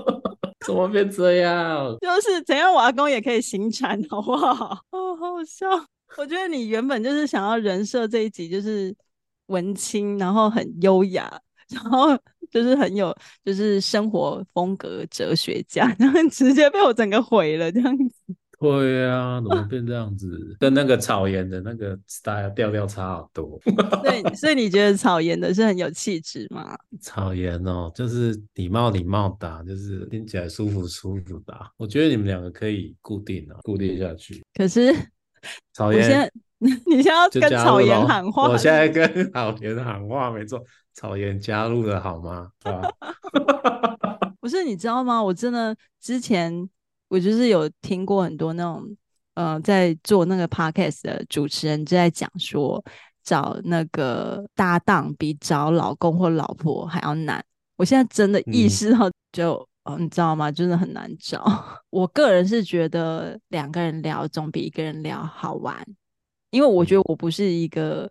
[0.66, 1.96] 怎么变这样？
[2.00, 4.78] 就是怎样，我阿公也可以行禅，好不好？
[4.90, 5.66] 哦，好好笑。
[6.16, 8.94] 我觉得你原本就是想要人设这一集就是。
[9.50, 11.28] 文青，然后很优雅，
[11.70, 12.16] 然后
[12.52, 13.12] 就是很有
[13.44, 18.14] 就是生活风格哲学家，然后直接被我整个毁了这样子。
[18.60, 20.28] 对啊，怎么变这样子？
[20.60, 23.58] 跟那个草原的那个 style 调调差好多。
[23.64, 26.76] 所以， 所以你觉得草原的是很有气质吗？
[27.00, 31.58] 草原哦，就是礼貌礼貌的，就是听起来舒服舒服的。
[31.78, 34.44] 我觉得你们两个可以固定啊，固定下去。
[34.52, 34.94] 可是
[35.72, 38.46] 草原， 你现在要跟草原喊话？
[38.46, 42.50] 我现在跟草原喊话，没错，草原加入了好吗？
[44.38, 45.22] 不是，你知道吗？
[45.22, 46.68] 我真的之前。
[47.10, 48.96] 我就是有听过很多那种，
[49.34, 52.82] 呃，在做那个 podcast 的主持人就在讲说，
[53.24, 57.44] 找那个搭档比找老公或老婆还要难。
[57.74, 60.52] 我现在真的意识到就，就、嗯哦、你知道吗？
[60.52, 61.44] 真的很难找。
[61.90, 65.84] 我个人是觉得两个人聊总比一个人聊好玩，
[66.50, 68.08] 因为我觉得我不是一个，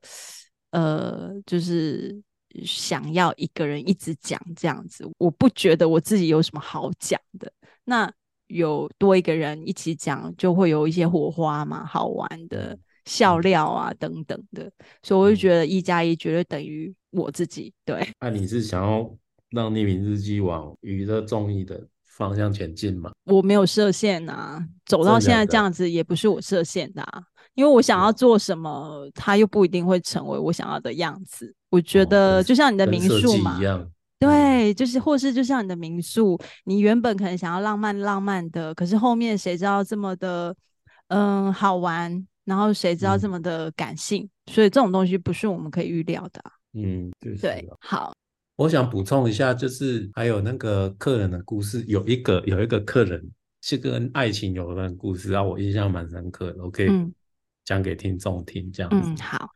[0.71, 2.21] 呃，就是
[2.65, 5.09] 想要一个人一直讲这样子。
[5.17, 7.49] 我不觉得我自己有什么好讲的。
[7.85, 8.11] 那
[8.49, 14.69] 有多一个人一起讲，就会有一些火花嘛，好玩的笑料啊等等的，
[15.01, 17.71] 所以我就觉得一加一绝对等于我自己。
[17.85, 19.09] 对，那、啊、你是想要
[19.49, 23.11] 让匿名日记往娱乐综艺的方向前进吗？
[23.25, 27.23] 我没有设限啊，走到现在这样子也不是我设限的啊，
[27.53, 31.55] 因为我想要做什么，它又不一定会成为我想要的样子。
[31.69, 33.59] 我觉得就像你的民宿嘛。
[33.63, 33.87] 哦
[34.19, 40.53] 对，就是或是就像你的民宿，你原本可能想要浪漫浪漫的，可是后面谁知道这么的
[41.07, 46.43] 嗯好玩，然后谁知道这么的感性，嗯、所以这种东西不是我们可以预料的。
[46.73, 48.13] 嗯，对，对，好。
[48.57, 53.25] 我想补充一下，就是还有那个客人的故事，有一个有一个客人
[53.61, 56.89] 是跟爱情有关的故事，让我印象蛮深刻的，我可以
[57.63, 59.09] 讲给听众听，这样子。
[59.09, 59.49] 嗯，好。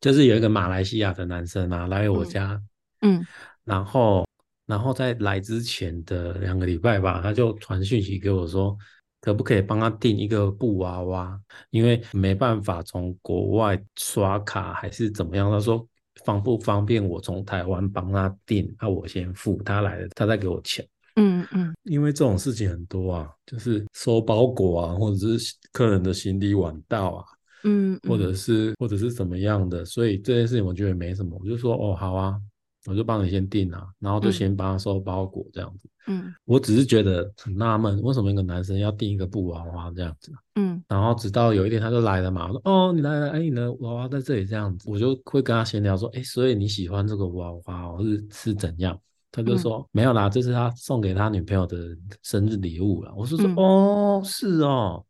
[0.00, 2.60] 就是有一个马来西亚的男生啊，来我家，
[3.02, 3.20] 嗯。
[3.20, 3.26] 嗯
[3.68, 4.26] 然后，
[4.64, 8.74] 然后在来之前的两个礼拜吧，他就传讯息给我说，
[9.20, 11.38] 可不可以帮他订一个布娃娃？
[11.68, 15.50] 因为没办法从国外刷卡还是怎么样？
[15.50, 15.86] 他说
[16.24, 18.74] 方不方便我从台湾帮他订？
[18.80, 20.86] 那我先付，他来了他再给我钱。
[21.16, 21.74] 嗯嗯。
[21.82, 27.24] 因为这种事情很多啊，就是收包裹啊，或者是客人的行李晚到啊，
[27.64, 32.40] 嗯，或者是或者是怎么样的，所以这件事情我觉得没什么，我就说哦好啊。
[32.88, 35.88] 我就帮你先订啊，然后就先帮他收包裹这样子。
[36.06, 40.32] 嗯，我只是觉得很纳闷，为什么一个男生要订一个布娃娃这样子？
[40.54, 48.98] 嗯，然后直到有一天他就来了嘛，我说哦，你来了，哎，你的娃娃在这里这样子，我就会跟他闲聊说，哎，所以你喜欢这个娃娃是是怎样？
[49.30, 53.12] 他就说、嗯、没有啦，这是他送给他女朋友的生日礼物了。
[53.14, 55.04] 我是说，说、嗯、哦，是哦，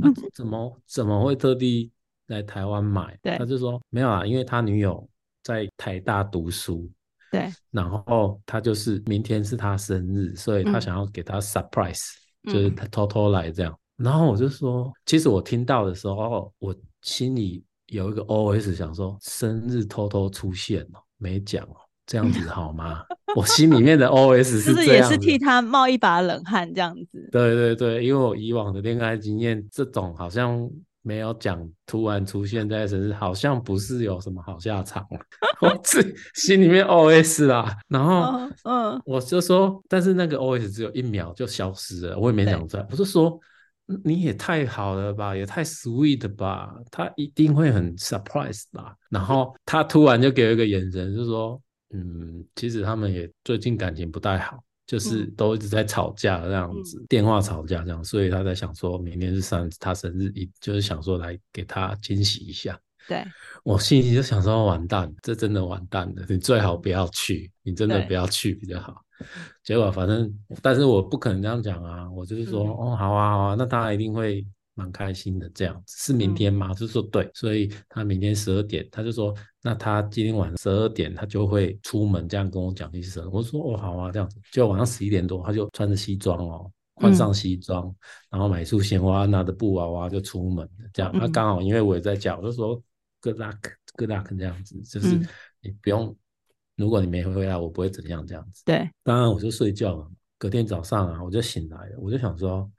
[0.00, 1.90] 啊、怎么怎么会特地
[2.28, 3.18] 来台湾买？
[3.22, 5.06] 对，他就说没有啦，因为他女友
[5.42, 6.90] 在台大读书。
[7.30, 12.10] 对，然后他就是明天是他生日，所以他想要给他 surprise，
[12.44, 13.76] 嗯，就是他偷偷来这样。
[13.96, 21.76] 然后我就说，其实我听到的时候，我心里有一个 OS 想说，生日偷偷出现哦，没讲哦，
[22.06, 23.04] 这样子 好吗？
[23.36, 27.28] 我心里面的 OS 是这样，是也是替他冒一把冷汗这样子。
[27.30, 30.68] 对对对，因为我以往的恋爱经验，这种好像。
[31.02, 35.06] 没有讲，突然出现在身上，好像不是有什么好下场。
[35.60, 42.86] 我自心里面 OS 啦，然后嗯，我就说，但是那个 OS 只有一秒就消失了，我也没讲出来。
[42.90, 43.38] 我是说，
[44.04, 48.94] 你也太好了吧，也太 sweet 吧，他一定会很 surprise 吧。
[49.10, 51.60] 然后他突然就给我一个眼神，就说，
[51.92, 54.62] 嗯，其实他们也最近感情不太好。
[54.90, 62.76] 就是都一直在吵架这样子，嗯，电话吵架这样，所以他在想说，明天是三他生日，一就是想说来给他惊喜一下。
[63.06, 63.24] 对，
[63.62, 69.00] 我心里就想说，完蛋，这真的完蛋了，你最好不要去，你真的不要去比较好。
[69.62, 70.28] 结果反正，
[70.60, 74.44] 但是我不可能这样讲啊，我就是说，嗯，哦，好啊，好啊，那他一定会。
[74.74, 76.68] 蛮开心的，这样子是明天吗？
[76.70, 83.28] 嗯、就是说对，所以他明天十二点，他就说，那他今天晚上十二点他就会出门，这样跟我讲一声。
[83.30, 87.94] 我说哦好啊，这样子，就晚上十一点多，他就穿着西装哦，换上西装，嗯、
[88.30, 90.88] 然后买束鲜花，拿着布娃娃就出门了。
[90.94, 92.80] 这样，他刚好因为我也在家，我就说
[93.20, 95.08] good luck，good luck 这样子，就是
[95.60, 96.16] 你不用，
[96.76, 98.62] 如果你没回来，我不会怎样这样子。
[98.64, 100.10] 对，当然我就睡觉了。
[100.38, 102.70] 隔天早上啊，我就醒来了，我就想说。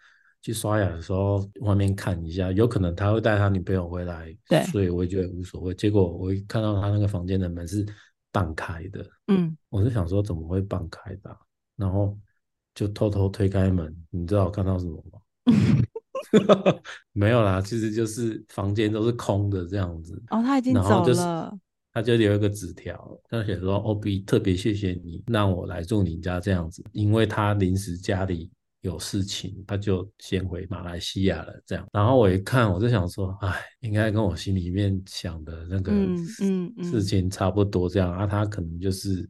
[0.41, 5.73] 去刷牙的时候，外面看一下，有可能他会带他女朋友回来，对，所以我也觉得无所谓。
[5.73, 7.85] 结果我一看到他那个房间的门是
[8.31, 11.37] 半开的，嗯，我就想说怎么会半开的，
[11.75, 12.17] 然后
[12.73, 15.19] 就偷偷推开门，你知道我看到什么吗？
[17.13, 20.21] 没有啦，其实就是房间都是空的这样子。
[20.29, 21.57] 哦，他已经走了。
[21.93, 28.49] 他就留一个纸条，他写说：“OB 特别谢谢你让我来住你家这样子，因为他临时家里
[28.81, 35.93] 有事情，他就先回马来西亚了。”这样，然后我一看，我就想说：“哎，应该跟我心里面想的那个
[36.83, 39.27] 事情差不多。”这样、嗯嗯嗯、啊，他可能就是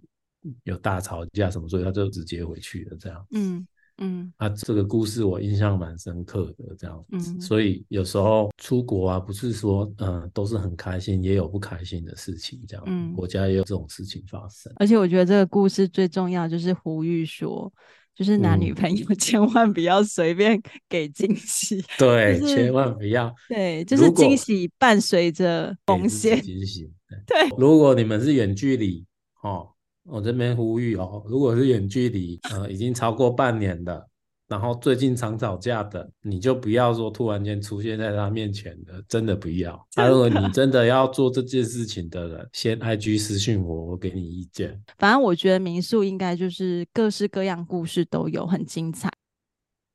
[0.63, 2.97] 有大吵架什么，所以他就直接回去了。
[2.97, 3.67] 这样，嗯。
[3.97, 14.73] 嗯，啊，这个故事我印象蛮深刻的，这样子，嗯，所以有时候出国啊，不是说嗯都是很开心，也有不开心的事情，这样，嗯，国家也有这种事情发生。
[14.77, 17.71] 而且我觉得这个故事最重要就是呼吁说，
[18.15, 26.89] 就是男女朋友 千万不要随便给惊喜，嗯，对，就是，千万不要，对，就是惊喜伴随着风险，惊喜，
[27.25, 29.05] 对，如果你们是远距离，
[29.43, 29.69] 哦。
[30.03, 34.07] 我这边呼吁哦，如果是远距离，呃，已经超过半年的，
[34.51, 39.73] 然后最近常吵架的，你就不要说突然间出现在他面前的，真的不要。
[39.95, 44.77] 啊，如果你真的要做这件事情的人，先 IG 私信我，我给你意见。
[44.97, 49.09] 反正我觉得民宿应该就是各式各样故事都有，很精彩。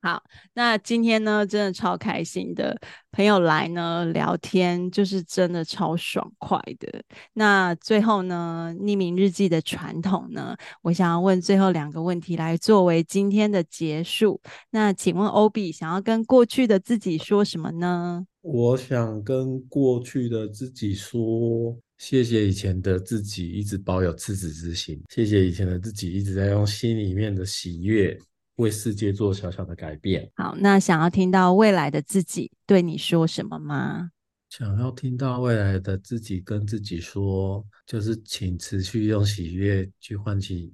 [0.07, 0.23] 好，
[0.55, 2.79] 那今天呢，真的超开心的
[3.11, 7.03] 朋友来呢聊天，就是真的超爽快的。
[7.33, 14.41] 那最后呢，匿名日记的传统呢，我想要问最后两个问题来作为今天的结束。
[14.71, 18.25] 那请问欧比想要跟过去的自己说什么呢？
[18.43, 28.17] 我想跟过去的自己说，谢谢以前的自己一直保有赤子之心，谢谢以前的自己一直在用心里面的喜悦。
[28.57, 30.31] 为世界做小小的改变。
[30.37, 34.11] 好，那想要听到未来的自己对你说什么吗？
[34.49, 40.73] 想要听到未来的自己跟自己说，就是请持续用喜悦去唤起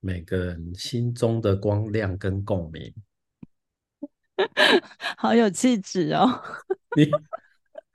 [0.00, 2.94] 每个人心中的光亮跟共鸣。
[5.16, 6.42] 好有气质哦！
[6.96, 7.10] 你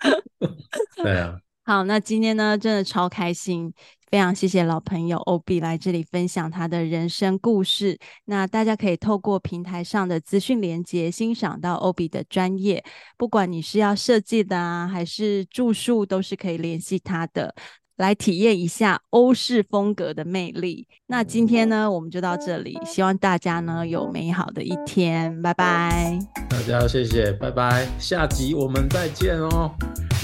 [1.02, 1.40] 对啊。
[1.64, 3.74] 好，那今天呢，真的超开心。
[4.14, 7.98] 非常谢谢老朋友欧比来这里分享他的人生故事。
[8.26, 12.84] 那大家可以透过平台上的资讯连接，欣赏到欧比的专业。
[13.18, 17.56] 不管你是要设计的啊，还是住宿，都是可以联系他的，
[17.98, 20.88] 来体验一下欧式风格的魅力。
[21.08, 26.20] 那今天呢，我们就到这里，希望大家呢有美好的一天，拜拜。
[26.48, 27.88] 大家谢谢，拜拜。
[27.98, 29.72] 下集我们再见哦，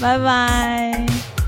[0.00, 1.39] 拜拜。